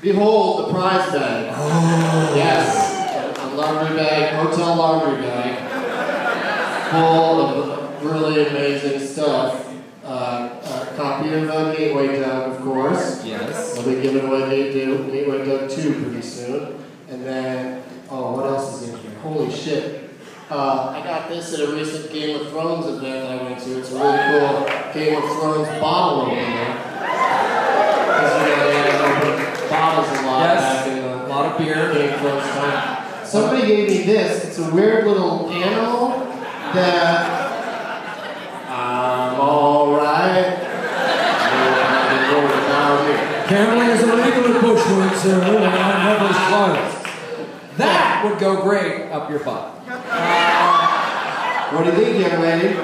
Behold 0.00 0.68
the 0.68 0.72
prize 0.72 1.10
bag. 1.12 1.54
Oh. 1.56 2.34
Yes, 2.36 3.38
a 3.38 3.54
laundry 3.54 3.96
bag, 3.96 4.34
hotel 4.34 4.76
laundry 4.76 5.22
bag, 5.22 6.90
full 6.90 7.40
of 7.40 8.04
really 8.04 8.46
amazing 8.46 9.00
stuff. 9.00 9.62
Uh, 10.04 10.60
a 10.62 10.96
copy 10.96 11.32
of 11.32 11.48
uh, 11.50 11.74
Gateway 11.74 12.20
Doug, 12.20 12.52
of 12.52 12.62
course. 12.62 13.24
Yes. 13.24 13.76
We'll 13.76 13.96
be 13.96 14.02
giving 14.02 14.24
away 14.28 14.72
Gateway, 14.72 15.10
Gateway 15.10 15.44
Doug 15.44 15.68
2 15.68 16.02
pretty 16.04 16.22
soon. 16.22 16.84
And 17.08 17.24
then, 17.24 17.82
oh, 18.08 18.36
what 18.36 18.46
else 18.46 18.82
is 18.82 18.90
in 18.90 18.98
here? 18.98 19.18
Holy 19.18 19.52
shit. 19.52 20.10
Uh, 20.48 20.94
I 20.96 21.04
got 21.04 21.28
this 21.28 21.54
at 21.54 21.68
a 21.68 21.72
recent 21.72 22.12
Game 22.12 22.40
of 22.40 22.50
Thrones 22.50 22.86
event 22.86 23.02
that 23.02 23.32
I 23.32 23.42
went 23.42 23.58
to. 23.62 23.78
It's 23.80 23.90
a 23.90 23.94
really 23.94 24.18
cool 24.38 24.92
Game 24.94 25.16
of 25.20 25.24
Thrones 25.24 25.68
bottle 25.80 26.26
opener. 26.26 26.74
Because 28.06 28.42
you 28.42 28.56
know, 28.56 28.68
they 28.68 28.74
had 28.76 29.00
open 29.00 29.68
bottles 29.68 30.08
a 30.08 30.22
lot 30.22 30.56
back 30.56 30.86
in 30.86 31.02
the 31.02 31.26
a 31.58 31.64
lot 31.64 31.76
of 31.76 31.92
beer. 31.92 31.92
Game 31.92 32.14
of 32.14 32.20
Thrones 32.20 32.44
time. 32.44 33.26
Somebody 33.26 33.66
gave 33.66 33.88
me 33.88 34.02
this. 34.04 34.44
It's 34.44 34.58
a 34.58 34.74
weird 34.74 35.06
little 35.06 35.50
animal 35.50 36.20
that 36.74 37.52
I'm 38.68 39.40
alright. 39.40 40.62
Gambling 43.48 43.88
uh, 43.88 43.92
is 43.92 44.02
illegal 44.02 44.44
in 44.44 44.52
Bushwood, 44.60 45.16
sir, 45.18 45.40
and 45.40 45.64
our 45.64 45.98
never 46.04 46.34
closed. 46.48 46.96
That 47.76 48.24
would 48.24 48.38
go 48.40 48.62
great 48.62 49.10
up 49.12 49.30
your 49.30 49.38
butt. 49.38 49.70
What 51.72 51.84
do 51.84 51.90
you 51.90 51.96
think, 51.96 52.18
young 52.26 52.40
lady? 52.42 52.74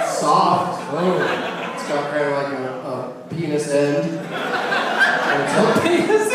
It's 0.00 0.18
soft. 0.18 0.80
Oh. 0.90 1.74
It's 1.74 1.88
got 1.88 2.10
kind 2.10 2.24
of 2.24 2.32
like 2.32 2.52
a, 2.52 2.62
a 2.88 3.26
penis 3.28 3.68
end. 3.68 4.73
And 5.34 5.42
a 5.42 5.44
Penis 5.80 6.30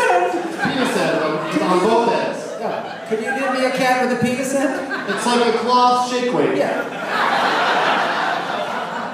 end 0.97 1.23
on, 1.23 1.31
on 1.63 1.79
both 1.79 2.12
ends. 2.12 2.39
Yeah. 2.59 3.07
Could 3.07 3.19
you 3.19 3.31
give 3.39 3.53
me 3.53 3.63
a 3.65 3.71
cat 3.71 4.05
with 4.05 4.19
a 4.19 4.21
penis 4.21 4.53
end? 4.53 5.09
It's 5.09 5.25
like 5.25 5.55
a 5.55 5.57
cloth 5.59 6.12
shake 6.12 6.33
weight. 6.33 6.57
Yeah. 6.57 6.83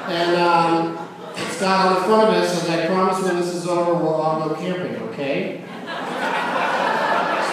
And 0.09 0.35
um, 0.41 0.97
it's 1.35 1.59
got 1.59 1.85
on 1.85 1.93
the 1.95 2.01
front 2.01 2.29
of 2.29 2.35
it, 2.43 2.47
says, 2.47 2.69
I 2.69 2.87
promise 2.87 3.23
when 3.23 3.35
this 3.37 3.53
is 3.53 3.67
over, 3.67 3.93
we'll 3.93 4.15
all 4.15 4.49
go 4.49 4.55
camping, 4.55 4.95
okay? 5.09 5.61
So 5.61 5.67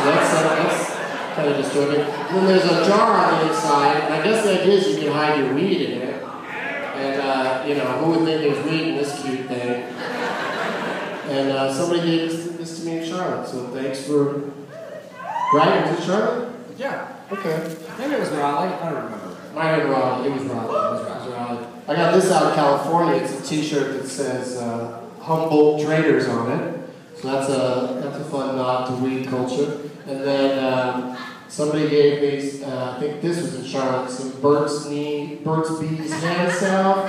that's, 0.09 0.35
uh, 0.35 0.43
that's 0.57 0.91
kind 1.37 1.49
of 1.49 1.57
disturbing. 1.57 2.01
And 2.01 2.37
then 2.37 2.47
there's 2.47 2.65
a 2.65 2.85
jar 2.87 3.27
on 3.27 3.41
the 3.41 3.47
inside, 3.53 3.97
and 4.05 4.15
I 4.15 4.23
guess 4.25 4.45
the 4.45 4.61
idea 4.61 4.75
is 4.75 4.89
you 4.89 4.97
can 5.05 5.13
hide 5.13 5.39
your 5.39 5.55
weed 5.55 5.81
in 5.83 6.03
it. 6.03 6.23
And, 6.23 7.21
uh, 7.21 7.65
you 7.67 7.75
know, 7.75 7.87
who 7.99 8.11
would 8.11 8.25
think 8.27 8.41
there's 8.41 8.65
weed 8.65 8.89
in 8.89 8.97
this 8.97 9.23
cute 9.23 9.47
thing? 9.47 9.85
And 11.29 11.51
uh, 11.51 11.73
somebody 11.73 12.03
gave 12.03 12.31
this, 12.31 12.47
this 12.57 12.81
to 12.81 12.87
me 12.87 12.99
in 12.99 13.09
Charlotte, 13.09 13.49
so 13.49 13.67
thanks 13.69 14.07
for. 14.07 14.53
Right? 15.55 15.91
Was 15.91 15.99
it 15.99 16.05
Charlotte? 16.05 16.55
Yeah. 16.79 17.17
Okay. 17.31 17.77
Maybe 17.99 18.15
it 18.15 18.21
was 18.21 18.31
Raleigh. 18.31 18.69
I 18.69 18.91
don't 18.91 19.05
remember. 19.05 19.37
Mine 19.55 19.79
was 19.79 19.89
Raleigh. 19.89 20.29
It 20.29 20.33
was 20.33 20.43
Raleigh. 20.45 21.01
It 21.01 21.09
was 21.09 21.29
Raleigh. 21.29 21.67
I 21.89 21.95
got 21.95 22.15
this 22.15 22.31
out 22.31 22.45
of 22.45 22.55
California. 22.55 23.23
It's 23.23 23.39
a 23.39 23.43
T-shirt 23.43 24.01
that 24.01 24.09
says 24.09 24.57
uh, 24.57 25.03
Humboldt 25.21 25.83
Traders 25.83 26.27
on 26.29 26.51
it. 26.53 26.91
So 27.17 27.29
that's 27.29 27.49
a 27.51 28.01
that's 28.03 28.17
a 28.17 28.25
fun 28.25 28.57
nod 28.57 28.89
to 28.89 29.05
weed 29.05 29.29
culture. 29.29 29.89
And 30.07 30.21
then 30.23 30.65
um, 30.65 31.17
Somebody 31.53 31.91
gave 31.91 32.23
me, 32.23 32.65
uh, 32.65 32.97
I 32.97 32.99
think 32.99 33.21
this 33.21 33.37
was 33.37 33.57
in 33.57 33.65
Charlotte, 33.67 34.11
some 34.11 34.41
Burt's 34.41 34.87
Knee, 34.89 35.39
Burt's 35.45 35.79
Bees 35.79 36.11
hand 36.11 36.51
salve, 36.51 37.07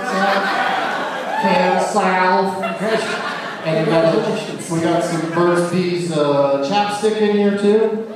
hand 1.39 1.81
salve. 1.85 3.32
And 3.65 3.87
we 3.87 3.91
got, 3.91 4.71
we 4.71 4.81
got 4.81 5.03
some 5.03 5.31
Burt's 5.31 5.71
Bees 5.71 6.11
uh, 6.11 6.67
chapstick 6.69 7.21
in 7.21 7.37
here 7.37 7.57
too. 7.57 8.07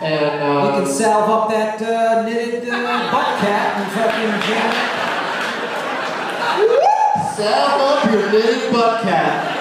And 0.00 0.42
You 0.42 0.68
uh, 0.68 0.78
can 0.78 0.86
salve 0.92 1.30
up 1.30 1.50
that 1.50 1.80
uh, 1.80 2.24
knitted 2.24 2.68
uh, 2.68 3.12
butt 3.12 3.38
cat 3.40 3.80
and 3.80 3.92
fucking 3.92 4.50
jam 4.50 4.96
salve 7.36 7.80
up 7.82 8.10
your 8.10 8.32
knitted 8.32 8.72
butt 8.72 9.02
cat. 9.02 9.52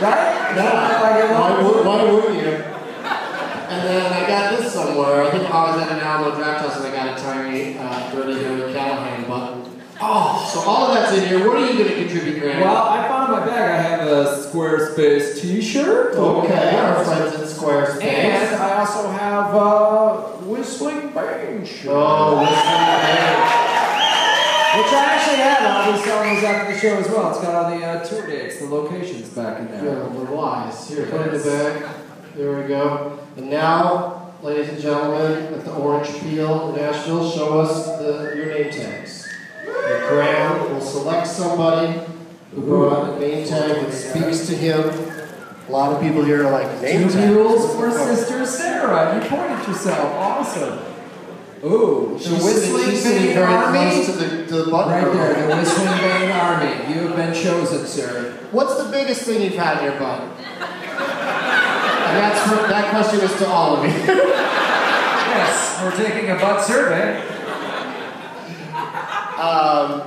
Right? 0.00 0.44
It 0.56 1.30
why, 1.30 1.62
would, 1.62 1.86
why 1.86 2.10
wouldn't 2.10 2.34
you? 2.34 2.52
And 3.70 3.88
then 3.88 4.12
I 4.12 4.26
got 4.26 4.58
this 4.58 4.72
somewhere. 4.72 5.24
I 5.24 5.30
think 5.30 5.44
I 5.50 5.70
was 5.70 5.82
at 5.82 5.92
an 5.92 6.00
Alamo 6.00 6.36
Drafthouse 6.36 6.76
and 6.78 6.86
I 6.86 6.90
got 6.90 7.18
a 7.18 7.22
tiny 7.22 7.76
uh, 7.78 8.10
Dirty 8.12 8.42
Harry 8.44 8.72
Callahan 8.72 9.28
button. 9.28 9.53
Oh, 10.06 10.50
so 10.52 10.60
all 10.68 10.86
of 10.88 10.94
that's 10.94 11.16
in 11.16 11.26
here. 11.28 11.48
What 11.48 11.56
are 11.56 11.66
you 11.66 11.78
going 11.78 11.88
to 11.88 11.94
contribute, 11.96 12.38
Grant? 12.40 12.60
Well, 12.60 12.76
I 12.76 13.08
found 13.08 13.32
in 13.32 13.40
my 13.40 13.46
bag 13.46 13.70
I 13.70 13.82
have 13.82 14.06
a 14.06 14.24
Squarespace 14.44 15.40
t-shirt. 15.40 16.14
okay, 16.14 16.76
our 16.76 17.04
friends 17.04 17.34
at 17.36 17.48
Squarespace. 17.48 18.02
And 18.02 18.54
I 18.56 18.78
also 18.80 19.08
have 19.08 19.54
a 19.54 20.44
Whistling 20.44 21.08
Bang 21.14 21.64
shirt. 21.64 21.90
oh, 21.90 22.40
whistling 22.40 23.64
Which 24.76 24.92
I 24.92 25.04
actually 25.14 25.36
had. 25.36 25.62
I'll 25.64 25.92
be 25.92 25.98
selling 26.04 26.34
those 26.34 26.44
after 26.44 26.72
the 26.74 26.78
show 26.78 26.96
as 26.96 27.08
well. 27.08 27.30
It's 27.30 27.40
got 27.40 27.54
all 27.54 27.78
the 27.78 27.84
uh, 27.84 28.04
tour 28.04 28.26
dates, 28.26 28.58
the 28.58 28.66
locations 28.66 29.28
back 29.30 29.60
in 29.60 29.68
there. 29.68 29.84
Yeah, 29.84 30.06
we're 30.08 30.34
wise. 30.34 30.86
Here, 30.88 31.06
put 31.06 31.22
it 31.22 31.34
in 31.34 31.38
the 31.40 31.44
bag. 31.44 31.94
There 32.36 32.60
we 32.60 32.68
go. 32.68 33.18
And 33.38 33.48
now, 33.48 34.32
ladies 34.42 34.68
and 34.68 34.80
gentlemen, 34.80 35.54
at 35.54 35.64
the 35.64 35.72
Orange 35.74 36.08
Peel 36.20 36.72
Nashville, 36.76 37.30
show 37.30 37.60
us 37.60 37.86
the, 38.00 38.34
your 38.36 38.46
name 38.46 38.70
tags. 38.70 39.03
And 39.86 40.08
Graham 40.08 40.72
will 40.72 40.80
select 40.80 41.26
somebody 41.26 42.00
who 42.54 42.62
brought 42.62 43.16
a 43.16 43.20
name 43.20 43.46
tag 43.46 43.84
that 43.84 43.92
speaks 43.92 44.46
to 44.46 44.56
him. 44.56 44.80
A 45.68 45.70
lot 45.70 45.92
of 45.92 46.00
people 46.02 46.24
here 46.24 46.46
are 46.46 46.50
like, 46.50 46.80
name 46.82 47.08
Two 47.08 47.18
mules 47.18 47.74
for 47.74 47.90
Sister 47.90 48.44
Sarah. 48.46 49.14
You 49.14 49.28
pointed 49.28 49.66
yourself. 49.66 50.12
Awesome. 50.14 50.78
Ooh, 51.64 52.18
the 52.18 52.20
She's 52.24 52.42
sitting, 52.42 52.74
Whistling 52.74 52.90
she's 52.90 53.32
very 53.32 53.54
Army. 53.54 53.78
close 53.78 54.06
to 54.06 54.12
the, 54.12 54.46
to 54.46 54.64
the 54.64 54.70
button. 54.70 54.92
Right 54.92 55.12
there, 55.14 55.48
the 55.48 55.56
Whistling 55.56 55.86
Bang 55.86 56.30
Army. 56.32 56.94
You 56.94 57.08
have 57.08 57.16
been 57.16 57.34
chosen, 57.34 57.86
sir. 57.86 58.36
What's 58.52 58.82
the 58.82 58.90
biggest 58.90 59.22
thing 59.22 59.40
you've 59.40 59.54
had 59.54 59.78
in 59.78 59.84
your 59.84 59.98
butt? 59.98 60.20
And 60.20 62.20
that's 62.22 62.40
for, 62.42 62.68
that 62.68 62.90
question 62.90 63.20
is 63.20 63.34
to 63.38 63.48
all 63.48 63.76
of 63.76 63.84
you. 63.84 63.90
Yes, 65.34 65.80
we're 65.82 65.96
taking 65.96 66.30
a 66.30 66.34
butt 66.34 66.62
survey. 66.64 67.33
Um, 69.38 70.00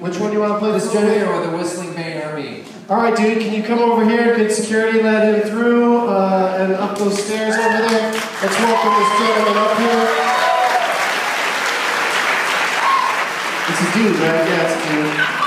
which 0.00 0.16
one 0.16 0.30
do 0.30 0.36
you 0.36 0.40
want 0.40 0.54
to 0.54 0.58
play? 0.58 0.72
This 0.72 0.84
This 0.84 0.92
gentleman 0.94 1.28
or 1.28 1.46
the 1.50 1.56
Whistling 1.56 1.92
Bang 1.94 2.22
Army? 2.22 2.64
All 2.88 2.96
right, 2.96 3.14
dude, 3.14 3.42
can 3.42 3.52
you 3.52 3.62
come 3.62 3.78
over 3.80 4.02
here? 4.08 4.34
Can 4.34 4.48
security 4.48 5.02
let 5.02 5.34
him 5.34 5.50
through 5.50 6.08
uh, 6.08 6.56
and 6.58 6.72
up 6.74 6.96
those 6.96 7.22
stairs 7.22 7.54
over 7.54 7.88
there? 7.88 8.12
Let's 8.12 8.58
welcome 8.58 8.94
this 8.96 9.12
gentleman 9.20 9.56
up 9.60 9.76
here. 9.76 10.08
It's 13.68 13.80
a 13.80 13.88
dude, 13.92 14.16
right? 14.24 14.48
Yeah, 14.48 14.64
it's 14.64 14.74
a 14.74 14.88
dude. 14.88 15.42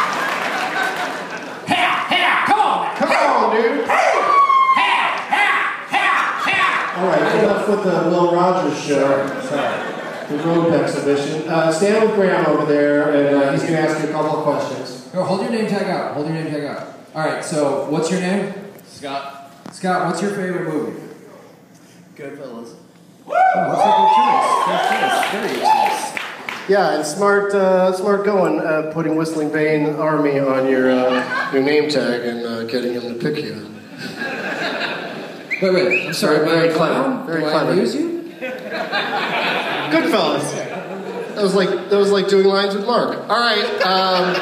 Come 2.46 2.60
on! 2.60 2.96
Come 2.96 3.12
on, 3.12 3.56
dude. 3.56 3.90
All 6.96 7.08
right, 7.08 7.26
enough 7.44 7.68
with 7.68 7.84
the 7.84 8.10
Will 8.10 8.36
Rogers 8.36 8.78
show. 8.80 9.95
The 10.30 10.38
road 10.40 10.74
exhibition. 10.74 11.48
Uh, 11.48 11.72
stand 11.72 12.04
with 12.08 12.16
Graham 12.16 12.46
over 12.48 12.66
there, 12.66 13.14
and 13.14 13.36
uh, 13.36 13.52
he's 13.52 13.62
going 13.62 13.74
to 13.74 13.80
ask 13.80 14.02
you 14.04 14.10
a 14.10 14.12
couple 14.12 14.40
of 14.40 14.44
questions. 14.44 15.02
Go, 15.14 15.24
hold 15.24 15.42
your 15.42 15.52
name 15.52 15.68
tag 15.68 15.88
out. 15.88 16.14
Hold 16.16 16.26
your 16.28 16.36
name 16.36 16.48
tag 16.52 16.64
out. 16.64 16.88
All 17.14 17.26
right. 17.28 17.44
So, 17.46 17.88
what's 17.90 18.10
your 18.10 18.20
name? 18.22 18.54
Scott. 18.88 19.52
Scott. 19.72 20.08
What's 20.08 20.22
your 20.22 20.32
favorite 20.32 20.68
movie? 20.74 21.00
Goodfellas. 22.16 22.76
Oh, 23.28 23.32
that's 23.72 23.84
a 23.86 23.92
good 24.02 24.12
choice. 24.16 24.66
Good 24.66 24.84
choice. 24.90 25.32
Very 25.32 25.48
good 25.48 25.62
choice. 25.62 26.70
Yeah, 26.70 26.96
and 26.96 27.06
smart, 27.06 27.54
uh, 27.54 27.92
smart 27.94 28.26
going, 28.26 28.60
uh, 28.60 28.90
putting 28.94 29.16
Whistling 29.16 29.52
Bane 29.52 29.96
Army 29.96 30.40
on 30.40 30.68
your 30.68 30.90
uh, 30.92 31.52
your 31.54 31.62
name 31.62 31.90
tag 31.90 32.22
and 32.26 32.44
uh, 32.46 32.64
getting 32.64 32.94
him 32.94 33.04
to 33.04 33.14
pick 33.20 33.44
you. 33.44 33.72
Wait, 35.62 35.74
wait. 35.74 36.08
I'm 36.08 36.14
sorry. 36.14 36.40
Very- 36.40 36.50
am 36.50 36.50
I 36.50 36.56
very 36.56 36.70
a 36.70 36.74
clever, 36.76 36.94
clown? 36.94 37.26
very 37.28 37.42
Do 37.42 37.50
clever. 37.50 37.70
I 37.70 37.74
amuse 37.74 37.96
you? 37.96 38.12
Goodfellas. 39.96 41.36
That 41.36 41.42
was 41.44 41.56
like 41.56 41.70
that 41.70 41.98
was 41.98 42.12
like 42.12 42.28
doing 42.28 42.48
lines 42.48 42.76
with 42.76 42.86
Mark. 42.86 43.18
All 43.30 43.40
right. 43.40 43.82
Um, 43.86 44.36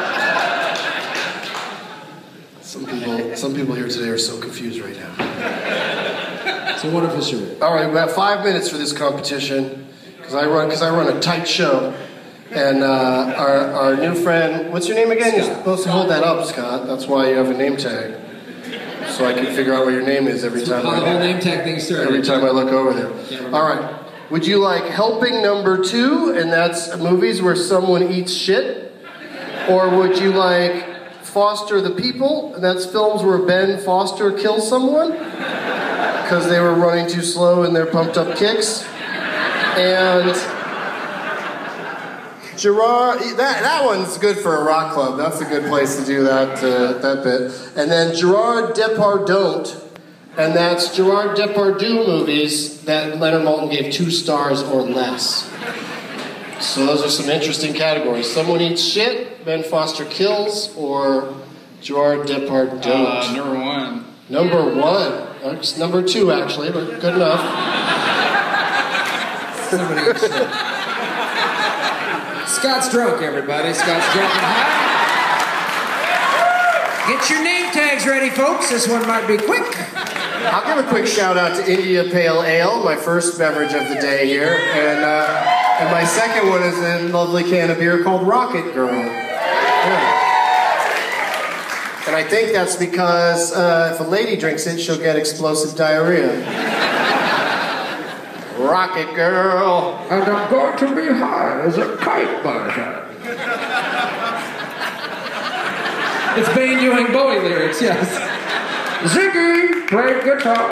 some 2.61 2.85
people, 2.85 3.35
some 3.35 3.55
people 3.55 3.75
here 3.75 3.87
today 3.87 4.09
are 4.09 4.17
so 4.17 4.39
confused 4.39 4.79
right 4.79 4.95
now. 4.95 6.73
It's 6.73 6.83
a 6.83 6.89
wonderful 6.89 7.21
shirt. 7.21 7.61
All 7.61 7.73
right, 7.73 7.87
we 7.87 7.95
have 7.97 8.13
five 8.13 8.43
minutes 8.43 8.67
for 8.69 8.77
this 8.77 8.93
competition 8.93 9.87
because 10.17 10.33
I 10.33 10.45
run 10.47 10.67
because 10.67 10.81
I 10.81 10.89
run 10.89 11.15
a 11.15 11.19
tight 11.19 11.47
show, 11.47 11.95
and 12.51 12.83
uh, 12.83 13.35
our 13.37 13.57
our 13.73 13.95
new 13.95 14.15
friend. 14.15 14.71
What's 14.73 14.87
your 14.87 14.97
name 14.97 15.11
again? 15.11 15.35
You're 15.35 15.55
supposed 15.55 15.83
to 15.83 15.91
hold 15.91 16.09
that 16.09 16.23
up, 16.23 16.45
Scott. 16.45 16.87
That's 16.87 17.05
why 17.07 17.29
you 17.29 17.35
have 17.35 17.49
a 17.49 17.57
name 17.57 17.77
tag, 17.77 18.15
so 19.07 19.25
I 19.25 19.33
can 19.33 19.45
figure 19.55 19.73
out 19.73 19.85
what 19.85 19.93
your 19.93 20.03
name 20.05 20.27
is 20.27 20.43
every 20.43 20.63
time. 20.63 20.83
How 20.83 20.99
the 20.99 21.05
whole 21.05 21.19
name 21.19 21.39
tag 21.39 21.63
thing 21.63 21.79
started. 21.79 22.07
Every 22.07 22.21
time 22.23 22.43
I 22.43 22.49
look 22.49 22.69
over 22.71 22.93
there. 22.93 23.53
All 23.53 23.63
right. 23.63 24.02
Would 24.33 24.47
you 24.47 24.57
like 24.57 24.85
helping 24.85 25.43
number 25.43 25.83
two, 25.83 26.33
and 26.35 26.51
that's 26.51 26.97
movies 26.97 27.39
where 27.39 27.55
someone 27.55 28.11
eats 28.11 28.33
shit? 28.33 28.91
Or 29.69 29.95
would 29.95 30.17
you 30.17 30.31
like 30.31 31.21
Foster 31.21 31.79
the 31.79 31.91
People, 31.91 32.55
and 32.55 32.63
that's 32.63 32.83
films 32.83 33.21
where 33.21 33.37
Ben 33.37 33.79
Foster 33.85 34.31
kills 34.31 34.67
someone 34.67 35.11
because 35.11 36.49
they 36.49 36.59
were 36.59 36.73
running 36.73 37.07
too 37.07 37.21
slow 37.21 37.61
in 37.61 37.73
their 37.73 37.85
pumped 37.85 38.17
up 38.17 38.35
kicks? 38.35 38.83
And 39.77 40.33
Gerard, 42.57 43.19
that, 43.19 43.61
that 43.61 43.85
one's 43.85 44.17
good 44.17 44.39
for 44.39 44.55
a 44.55 44.63
rock 44.63 44.95
club. 44.95 45.15
That's 45.15 45.41
a 45.41 45.45
good 45.45 45.65
place 45.65 45.95
to 45.97 46.05
do 46.07 46.23
that, 46.23 46.57
uh, 46.63 46.93
that 46.93 47.23
bit. 47.23 47.51
And 47.75 47.91
then 47.91 48.15
Gerard 48.15 48.73
Depardieu, 48.73 49.82
and 50.37 50.55
that's 50.55 50.95
Gerard 50.95 51.37
Depardieu 51.37 52.05
movies 52.07 52.81
that 52.83 53.19
Leonard 53.19 53.43
Maltin 53.43 53.69
gave 53.71 53.93
two 53.93 54.09
stars 54.09 54.63
or 54.63 54.81
less. 54.81 55.49
So 56.59 56.85
those 56.85 57.03
are 57.03 57.09
some 57.09 57.29
interesting 57.29 57.73
categories. 57.73 58.31
Someone 58.31 58.61
eats 58.61 58.81
shit, 58.81 59.43
Ben 59.45 59.63
Foster 59.63 60.05
kills, 60.05 60.75
or 60.75 61.35
Gerard 61.81 62.27
Depardieu. 62.27 62.85
Uh, 62.85 63.33
number 63.33 63.59
one. 63.59 64.05
number 64.29 64.63
one. 64.73 65.27
It's 65.57 65.77
number 65.77 66.01
two, 66.01 66.31
actually, 66.31 66.71
but 66.71 67.01
good 67.01 67.15
enough. 67.15 67.41
Scott's 72.47 72.89
drunk, 72.89 73.21
everybody. 73.21 73.73
Scott's 73.73 74.13
drunk 74.13 74.31
and 74.31 74.45
high. 74.45 74.83
Get 77.09 77.29
your 77.29 77.43
name 77.43 77.71
tags 77.73 78.07
ready, 78.07 78.29
folks. 78.29 78.69
This 78.69 78.87
one 78.87 79.05
might 79.05 79.27
be 79.27 79.37
quick. 79.37 80.12
I'll 80.45 80.75
give 80.75 80.85
a 80.85 80.89
quick 80.89 81.07
shout 81.07 81.37
out 81.37 81.55
to 81.57 81.71
India 81.71 82.03
Pale 82.03 82.43
Ale, 82.43 82.83
my 82.83 82.95
first 82.95 83.37
beverage 83.37 83.73
of 83.73 83.87
the 83.87 83.95
day 83.95 84.27
here, 84.27 84.53
and 84.53 85.03
uh, 85.03 85.79
and 85.79 85.89
my 85.91 86.03
second 86.03 86.49
one 86.49 86.61
is 86.63 86.77
a 86.77 87.07
lovely 87.09 87.43
can 87.43 87.71
of 87.71 87.79
beer 87.79 88.03
called 88.03 88.27
Rocket 88.27 88.73
Girl. 88.73 88.93
Yeah. 88.93 90.19
And 92.07 92.15
I 92.15 92.23
think 92.23 92.51
that's 92.51 92.75
because 92.75 93.53
uh, 93.53 93.91
if 93.93 93.99
a 94.05 94.09
lady 94.09 94.35
drinks 94.35 94.67
it, 94.67 94.79
she'll 94.79 94.97
get 94.97 95.15
explosive 95.15 95.77
diarrhea. 95.77 96.41
Rocket 98.57 99.15
Girl. 99.15 100.05
And 100.09 100.23
I'm 100.23 100.51
going 100.51 100.77
to 100.77 100.95
be 100.95 101.07
high 101.07 101.61
as 101.61 101.77
a 101.77 101.95
kite 101.97 102.43
by 102.43 102.67
It's 106.37 106.49
Bane 106.55 106.79
doing 106.79 107.07
Bowie 107.13 107.39
lyrics, 107.39 107.81
yes. 107.81 108.09
Ziggy 109.63 109.87
played 109.87 110.23
guitar. 110.23 110.69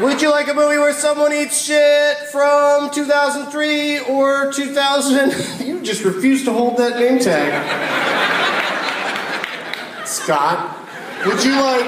Would 0.00 0.22
you 0.22 0.30
like 0.30 0.48
a 0.48 0.54
movie 0.54 0.78
where 0.78 0.94
someone 0.94 1.32
eats 1.32 1.62
shit 1.62 2.16
from 2.32 2.90
2003 2.90 4.00
or 4.00 4.52
2000? 4.52 5.60
You 5.70 5.80
just 5.82 6.04
refuse 6.04 6.44
to 6.44 6.52
hold 6.52 6.76
that 6.78 6.98
name 6.98 7.18
tag. 7.18 7.52
Scott, 10.06 10.76
would 11.24 11.42
you 11.44 11.52
like 11.52 11.86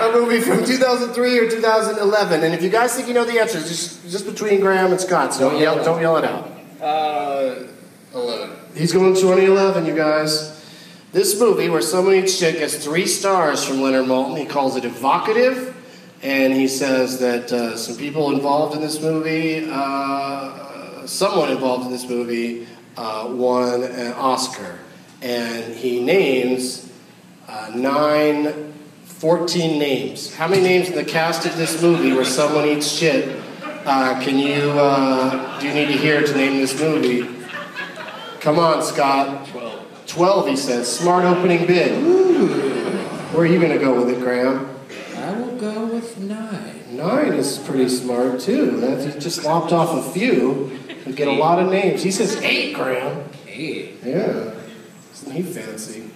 a 0.00 0.12
movie 0.12 0.40
from 0.40 0.64
2003 0.64 1.38
or 1.38 1.50
2011? 1.50 2.44
And 2.44 2.54
if 2.54 2.62
you 2.62 2.70
guys 2.70 2.94
think 2.94 3.08
you 3.08 3.14
know 3.14 3.24
the 3.24 3.38
answers, 3.38 3.68
just 3.68 4.10
just 4.10 4.24
between 4.26 4.60
Graham 4.60 4.92
and 4.92 5.00
Scott, 5.00 5.34
so 5.34 5.50
don't 5.50 5.60
yell, 5.60 5.82
don't 5.84 6.00
yell 6.00 6.16
it 6.16 6.24
out. 6.24 6.50
Uh, 6.80 7.64
11. 8.14 8.56
He's 8.74 8.92
going 8.92 9.14
2011, 9.14 9.84
you 9.84 9.94
guys. 9.94 10.51
This 11.12 11.38
movie, 11.38 11.68
where 11.68 11.82
someone 11.82 12.14
eats 12.14 12.34
shit, 12.34 12.54
gets 12.54 12.82
three 12.82 13.06
stars 13.06 13.62
from 13.62 13.82
Leonard 13.82 14.06
Maltin. 14.06 14.38
He 14.38 14.46
calls 14.46 14.76
it 14.76 14.86
evocative 14.86 15.76
and 16.22 16.54
he 16.54 16.66
says 16.66 17.20
that 17.20 17.52
uh, 17.52 17.76
some 17.76 17.98
people 17.98 18.34
involved 18.34 18.74
in 18.74 18.80
this 18.80 18.98
movie, 18.98 19.68
uh, 19.70 21.06
someone 21.06 21.50
involved 21.50 21.84
in 21.84 21.92
this 21.92 22.08
movie, 22.08 22.66
uh, 22.96 23.28
won 23.30 23.82
an 23.82 24.12
Oscar. 24.14 24.78
And 25.20 25.74
he 25.74 26.02
names 26.02 26.90
uh, 27.46 27.72
nine, 27.74 28.72
14 29.04 29.78
names. 29.78 30.34
How 30.34 30.48
many 30.48 30.62
names 30.62 30.88
in 30.88 30.94
the 30.94 31.04
cast 31.04 31.44
of 31.44 31.58
this 31.58 31.82
movie 31.82 32.14
where 32.14 32.24
someone 32.24 32.64
eats 32.64 32.90
shit? 32.90 33.38
Uh, 33.84 34.18
can 34.22 34.38
you, 34.38 34.70
uh, 34.70 35.60
do 35.60 35.66
you 35.66 35.74
need 35.74 35.88
to 35.88 35.98
hear 35.98 36.22
to 36.22 36.34
name 36.34 36.58
this 36.58 36.80
movie? 36.80 37.28
Come 38.40 38.58
on, 38.58 38.82
Scott. 38.82 39.46
12. 40.12 40.44
12, 40.44 40.48
he 40.48 40.56
says. 40.56 40.90
Smart 40.94 41.24
opening 41.24 41.66
bid. 41.66 41.92
Where 43.32 43.42
are 43.42 43.46
you 43.46 43.58
going 43.58 43.72
to 43.72 43.78
go 43.78 43.94
with 43.98 44.14
it, 44.14 44.20
Graham? 44.20 44.68
I 45.16 45.32
will 45.38 45.56
go 45.56 45.86
with 45.86 46.18
nine. 46.18 46.96
Nine 46.96 47.32
is 47.32 47.58
pretty 47.58 47.88
smart 47.88 48.40
too. 48.40 48.78
That 48.80 49.00
he 49.14 49.18
just 49.18 49.44
lopped 49.44 49.72
off 49.72 50.06
a 50.06 50.10
few 50.12 50.78
and 51.06 51.16
get 51.16 51.28
a 51.28 51.32
lot 51.32 51.58
of 51.58 51.70
names. 51.70 52.02
He 52.02 52.10
says 52.10 52.36
eight, 52.42 52.74
Graham. 52.74 53.24
Eight. 53.46 53.98
Yeah. 54.04 54.52
Isn't 55.14 55.32
he 55.32 55.42
fancy? 55.42 56.10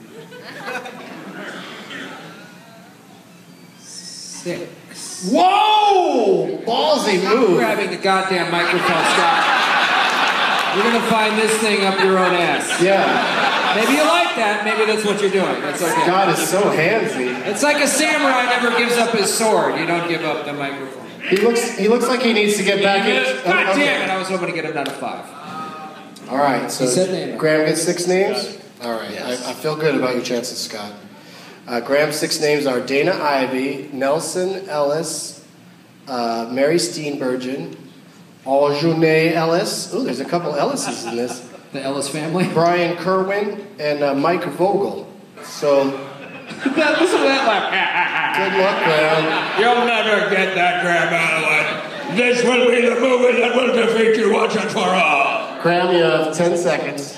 Six. 3.78 5.30
Whoa! 5.32 6.58
Ballsy 6.66 7.26
I'm 7.26 7.36
move. 7.38 7.56
grabbing 7.58 7.90
the 7.90 7.96
goddamn 7.96 8.52
microphone, 8.52 8.80
Scott. 9.14 10.74
You're 10.74 10.84
gonna 10.84 11.06
find 11.06 11.38
this 11.38 11.56
thing 11.58 11.86
up 11.86 11.98
your 12.00 12.18
own 12.18 12.34
ass. 12.34 12.82
Yeah. 12.82 13.55
Maybe 13.76 13.92
you 13.92 14.04
like 14.04 14.34
that. 14.36 14.64
Maybe 14.64 14.86
that's 14.90 15.04
what 15.04 15.20
you're 15.20 15.30
doing. 15.30 15.60
That's 15.60 15.82
okay. 15.82 16.06
God 16.06 16.30
is 16.30 16.48
so 16.48 16.62
handsy. 16.62 17.28
It's 17.46 17.62
like 17.62 17.82
a 17.82 17.86
samurai 17.86 18.46
never 18.46 18.76
gives 18.76 18.96
up 18.96 19.10
his 19.10 19.32
sword. 19.32 19.78
You 19.78 19.86
don't 19.86 20.08
give 20.08 20.24
up 20.24 20.44
the 20.46 20.52
microphone. 20.52 21.06
He 21.28 21.36
looks. 21.36 21.76
He 21.76 21.88
looks 21.88 22.08
like 22.08 22.22
he 22.22 22.32
needs 22.32 22.56
to 22.56 22.64
get 22.64 22.82
back 22.82 23.06
in. 23.06 23.44
God 23.44 23.70
okay. 23.70 23.84
damn 23.84 24.02
it! 24.02 24.10
I 24.10 24.18
was 24.18 24.28
hoping 24.28 24.48
to 24.48 24.54
get 24.54 24.64
him 24.64 24.74
down 24.74 24.86
to 24.86 24.92
five. 24.92 25.24
All 26.28 26.38
right. 26.38 26.70
So 26.70 26.86
said 26.86 27.10
name. 27.10 27.36
Graham 27.38 27.66
gets 27.66 27.82
six 27.82 28.06
names. 28.06 28.58
All 28.82 28.92
right. 28.92 29.20
I, 29.20 29.32
I 29.32 29.52
feel 29.54 29.76
good 29.76 29.94
about 29.94 30.14
your 30.14 30.24
chances, 30.24 30.58
Scott. 30.58 30.92
Uh, 31.66 31.80
Graham's 31.80 32.16
six 32.16 32.40
names 32.40 32.66
are 32.66 32.80
Dana 32.80 33.12
Ivey, 33.12 33.90
Nelsan 33.92 34.68
Ellis, 34.68 35.44
uh, 36.06 36.48
Mary 36.50 36.76
Steenburgen, 36.76 37.76
Aunjanue 38.44 39.32
Ellis. 39.32 39.92
Oh, 39.92 40.02
there's 40.04 40.20
a 40.20 40.24
couple 40.24 40.52
Ellises 40.52 41.08
in 41.08 41.16
this. 41.16 41.45
The 41.72 41.82
Ellis 41.82 42.08
family. 42.08 42.48
Brian 42.54 42.96
Kerwin 42.96 43.66
and 43.78 44.02
uh, 44.02 44.14
Mike 44.14 44.44
Vogel. 44.44 45.10
So 45.42 45.84
Listen 46.46 46.72
to 46.72 46.74
that 46.74 47.46
laugh. 47.46 48.36
good 48.36 48.58
luck, 48.60 48.86
man. 48.86 49.60
You'll 49.60 49.86
never 49.86 50.30
get 50.30 50.54
that 50.54 50.82
grab 50.82 51.12
out 51.12 51.42
of 51.42 52.12
it. 52.12 52.16
This 52.16 52.44
will 52.44 52.70
be 52.70 52.82
the 52.82 53.00
movie 53.00 53.40
that 53.40 53.54
will 53.56 53.74
defeat 53.74 54.16
you 54.16 54.32
once 54.32 54.54
and 54.54 54.70
for 54.70 54.78
all. 54.78 55.60
Graham, 55.62 55.94
you 55.94 56.02
have 56.02 56.34
10 56.36 56.56
seconds. 56.56 57.16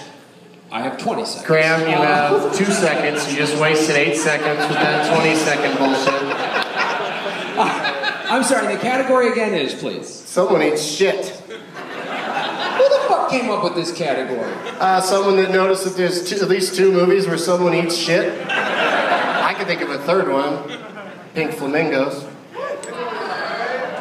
I 0.71 0.81
have 0.83 0.99
20 0.99 1.25
seconds. 1.25 1.47
Graham, 1.47 1.81
you 1.83 1.97
have 1.97 2.55
two 2.57 2.65
seconds. 2.67 3.31
You 3.31 3.39
just 3.39 3.61
wasted 3.61 3.97
eight 3.97 4.17
seconds 4.17 4.61
with 4.69 4.79
that 4.79 5.15
20 5.15 5.35
second 5.37 5.79
bullshit. 5.79 6.23
I'm 8.31 8.45
sorry, 8.45 8.75
the 8.75 8.81
category 8.81 9.31
again 9.33 9.55
is, 9.55 9.75
please. 9.75 10.09
Someone 10.09 10.63
eats 10.63 10.83
shit. 10.85 11.38
Who 13.29 13.38
came 13.38 13.51
up 13.51 13.62
with 13.62 13.75
this 13.75 13.93
category? 13.93 14.51
Uh, 14.81 15.03
someone 15.03 15.37
that 15.37 15.51
noticed 15.51 15.85
that 15.85 15.97
there's 15.97 16.27
two, 16.27 16.37
at 16.37 16.49
least 16.49 16.75
two 16.75 16.91
movies 16.91 17.27
where 17.27 17.37
someone 17.37 17.75
eats 17.75 17.95
shit. 17.95 18.33
I 18.49 19.53
can 19.55 19.67
think 19.67 19.83
of 19.83 19.91
a 19.91 19.99
third 19.99 20.33
one. 20.33 20.79
Pink 21.35 21.53
Flamingos. 21.53 22.25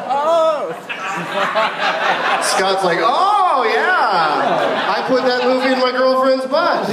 Oh! 0.08 0.72
Scott's 2.42 2.84
like, 2.84 3.00
oh 3.02 3.70
yeah, 3.74 4.94
I 4.96 5.04
put 5.06 5.24
that 5.24 5.44
movie 5.44 5.74
in 5.74 5.78
my 5.78 5.92
girlfriend's 5.92 6.46
butt. 6.46 6.86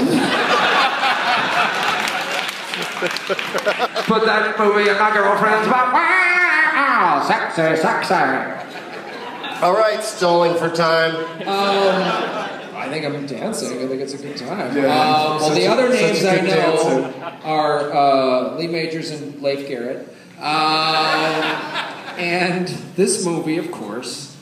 Put 4.07 4.25
that 4.25 4.59
movie 4.59 4.89
in 4.89 4.97
my 4.97 5.13
girlfriend's 5.13 5.69
butt. 5.69 5.93
Wow, 5.93 7.23
sexy, 7.25 7.81
sexy. 7.81 8.64
All 9.61 9.73
right, 9.73 10.03
stalling 10.03 10.55
for 10.57 10.69
time. 10.69 11.15
I 11.47 12.87
think 12.89 13.05
I'm 13.05 13.25
dancing. 13.25 13.79
I 13.83 13.87
think 13.87 14.01
it's 14.01 14.13
a 14.13 14.17
good 14.17 14.37
time. 14.37 14.75
Yeah. 14.75 14.83
Um, 14.83 15.37
well, 15.37 15.39
Such 15.39 15.53
the 15.57 15.65
a- 15.65 15.71
other 15.71 15.89
names 15.89 16.23
I 16.25 16.35
know 16.41 16.43
dancer. 16.45 17.31
are 17.43 17.93
uh, 17.93 18.55
Lee 18.57 18.67
Majors 18.67 19.11
and 19.11 19.41
Leif 19.41 19.67
Garrett. 19.67 20.07
Uh, 20.39 22.13
and 22.17 22.67
this 22.95 23.25
movie, 23.25 23.57
of 23.57 23.71
course, 23.71 24.35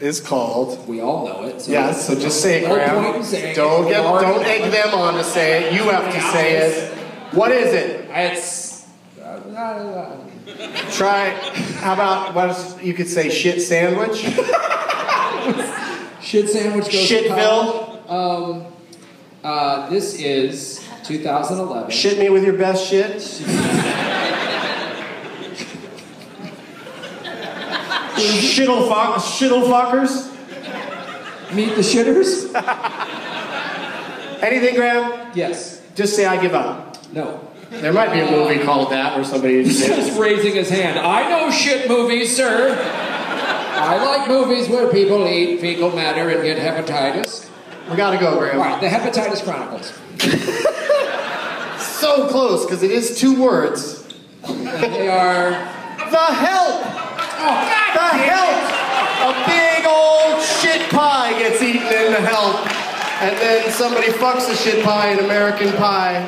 Is 0.00 0.20
called. 0.20 0.86
we 0.88 1.00
all 1.00 1.26
know 1.26 1.44
it. 1.44 1.60
So 1.62 1.72
Yeah, 1.72 1.92
so 1.92 2.14
just 2.18 2.42
say 2.42 2.64
it, 2.64 2.68
Graham. 2.68 3.02
point 3.04 3.16
in 3.18 3.22
saying 3.24 3.56
Don't 3.56 3.86
it. 3.86 3.90
get, 3.90 4.02
don't 4.02 4.44
egg 4.44 4.70
them 4.72 4.94
on 4.94 5.14
to 5.14 5.24
say 5.24 5.64
it. 5.64 5.72
You 5.72 5.84
have 5.90 6.12
to 6.12 6.20
say 6.32 6.56
it. 6.56 6.92
What 7.34 7.52
is 7.52 7.72
it? 7.72 8.08
It's. 8.10 8.84
uh, 9.22 10.16
Try. 10.92 11.30
How 11.80 11.94
about 11.94 12.34
what 12.34 12.50
is, 12.50 12.76
you 12.82 12.94
could 12.94 13.08
say? 13.08 13.28
Shit 13.30 13.60
sandwich. 13.62 14.18
Shit 16.22 16.48
sandwich 16.48 16.84
goes 16.84 17.08
to 17.08 17.14
Shitville. 17.14 18.10
Um, 18.10 18.66
uh, 19.44 19.88
this 19.90 20.14
is 20.18 20.80
2011. 21.04 21.90
Shit 21.90 22.18
me 22.18 22.30
with 22.30 22.44
your 22.44 22.56
best 22.56 22.88
shit. 22.88 23.20
Shittle 28.16 28.88
fuck, 28.88 29.16
shittle 29.16 29.64
fuckers. 29.68 30.32
Meet 31.54 31.74
the 31.76 31.82
shitters? 31.82 32.50
Anything, 34.42 34.74
Graham? 34.74 35.30
Yes. 35.34 35.82
Just 35.94 36.16
say 36.16 36.24
I 36.24 36.40
give 36.40 36.54
up. 36.54 36.96
No. 37.12 37.45
There 37.70 37.92
might 37.92 38.12
be 38.12 38.20
a 38.20 38.30
movie 38.30 38.62
called 38.64 38.90
that 38.92 39.14
where 39.16 39.24
somebody. 39.24 39.64
He's 39.64 39.84
just 39.86 40.18
raising 40.18 40.54
his 40.54 40.70
hand. 40.70 40.98
I 40.98 41.28
know 41.28 41.50
shit 41.50 41.88
movies, 41.88 42.34
sir. 42.34 42.76
I 43.78 44.02
like 44.04 44.28
movies 44.28 44.68
where 44.68 44.88
people 44.90 45.26
eat 45.26 45.60
fecal 45.60 45.90
matter 45.90 46.28
and 46.30 46.42
get 46.42 46.58
hepatitis. 46.58 47.48
we 47.90 47.96
gotta 47.96 48.18
go, 48.18 48.38
Graham. 48.38 48.58
right, 48.58 48.80
the 48.80 48.88
Hepatitis 48.88 49.42
Chronicles. 49.44 49.92
So 51.80 52.28
close 52.28 52.64
because 52.64 52.82
it 52.82 52.90
is 52.90 53.18
two 53.18 53.40
words. 53.40 54.04
They 54.46 55.08
are. 55.08 55.50
The 55.50 56.26
help. 56.34 56.82
Oh, 57.38 57.56
The 57.94 58.08
help! 58.30 58.62
A 59.26 59.32
big 59.48 59.86
old 59.86 60.42
shit 60.42 60.88
pie 60.90 61.32
gets 61.38 61.60
eaten 61.62 61.82
in 61.82 62.12
the 62.12 62.20
help. 62.20 62.56
And 63.22 63.36
then 63.38 63.70
somebody 63.72 64.08
fucks 64.08 64.46
the 64.48 64.54
shit 64.54 64.84
pie 64.84 65.12
in 65.12 65.18
American 65.20 65.72
Pie. 65.76 66.22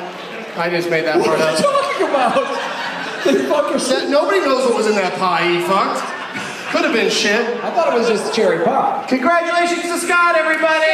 I 0.59 0.69
just 0.69 0.89
made 0.89 1.05
that 1.05 1.17
what 1.17 1.27
part 1.27 1.39
are 1.39 1.51
you 1.51 1.55
up. 1.55 1.63
talking 1.63 2.07
about? 2.11 3.23
They 3.23 3.47
fuck 3.47 3.69
your 3.71 3.79
shit. 3.79 3.99
That- 4.03 4.09
nobody 4.09 4.39
knows 4.41 4.65
what 4.67 4.75
was 4.75 4.87
in 4.87 4.95
that 4.95 5.15
pie 5.17 5.47
he 5.47 5.59
fucked. 5.63 6.03
Could 6.71 6.83
have 6.85 6.93
been 6.93 7.09
shit. 7.09 7.41
I 7.63 7.71
thought 7.71 7.93
it 7.93 7.97
was 7.97 8.07
just 8.07 8.33
cherry 8.33 8.63
pie. 8.63 9.05
Congratulations 9.07 9.83
to 9.83 9.97
Scott, 9.97 10.35
everybody! 10.35 10.85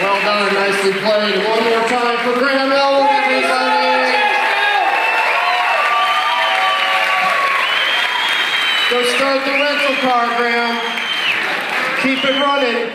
Well 0.00 0.18
done, 0.24 0.54
nicely 0.54 0.92
played. 0.92 1.36
One 1.44 1.64
more 1.64 1.84
time 1.88 2.16
for 2.24 2.38
Graham 2.40 2.72
Elwood, 2.72 3.10
everybody! 3.10 4.16
Go 8.90 9.02
start 9.04 9.44
the 9.44 9.52
rental 9.52 9.96
car, 10.00 10.26
Graham. 10.38 10.89
Keep 12.02 12.24
it 12.24 12.40
running. 12.40 12.88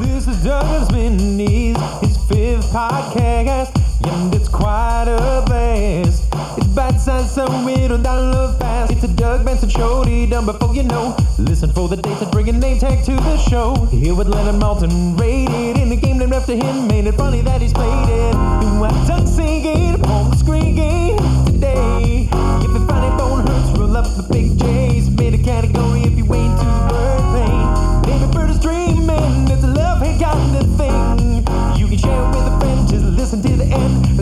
This 0.00 0.28
is 0.28 0.44
Doug 0.44 0.62
Loves 0.62 0.88
Minis 0.90 1.76
fifth 2.28 2.70
podcast, 2.72 3.74
and 4.06 4.32
it's 4.32 4.48
quite 4.48 5.06
a 5.08 5.42
blast. 5.44 6.22
It's 6.56 6.66
bite 6.68 7.00
sized, 7.00 7.30
so 7.30 7.46
it'll 7.68 7.98
download 7.98 8.58
fast. 8.60 8.92
It's 8.92 9.02
a 9.02 9.08
Doug 9.08 9.44
Benson 9.44 9.68
show, 9.68 10.04
done 10.04 10.46
before 10.46 10.72
you 10.72 10.84
know. 10.84 11.16
Listen 11.36 11.72
for 11.72 11.88
the 11.88 11.96
dates 11.96 12.20
that 12.20 12.30
bring 12.30 12.48
a 12.48 12.52
name 12.52 12.78
tag 12.78 13.04
to 13.04 13.16
the 13.16 13.36
show. 13.36 13.74
Here 13.90 14.14
with 14.14 14.28
Leonard 14.28 14.62
Maltin, 14.62 15.18
rated 15.18 15.82
in 15.82 15.88
the 15.88 15.96
game 15.96 16.18
named 16.18 16.32
after 16.32 16.54
him. 16.54 16.86
Made 16.86 17.08
it 17.08 17.16
funny 17.16 17.40
that 17.42 17.60
he's 17.60 17.72
played 17.72 18.08
it. 18.08 18.34
What 18.78 18.92
Doug 19.08 19.26
singing 19.26 19.85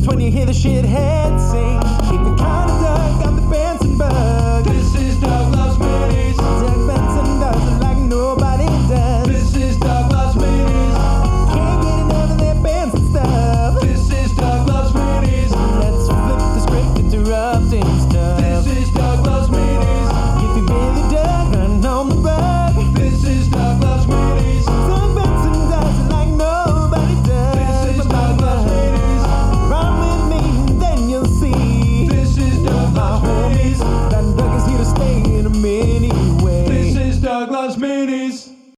when 0.06 0.20
you 0.20 0.30
hear 0.30 0.44
the 0.44 0.52
shithead 0.52 1.50
sing. 1.50 1.83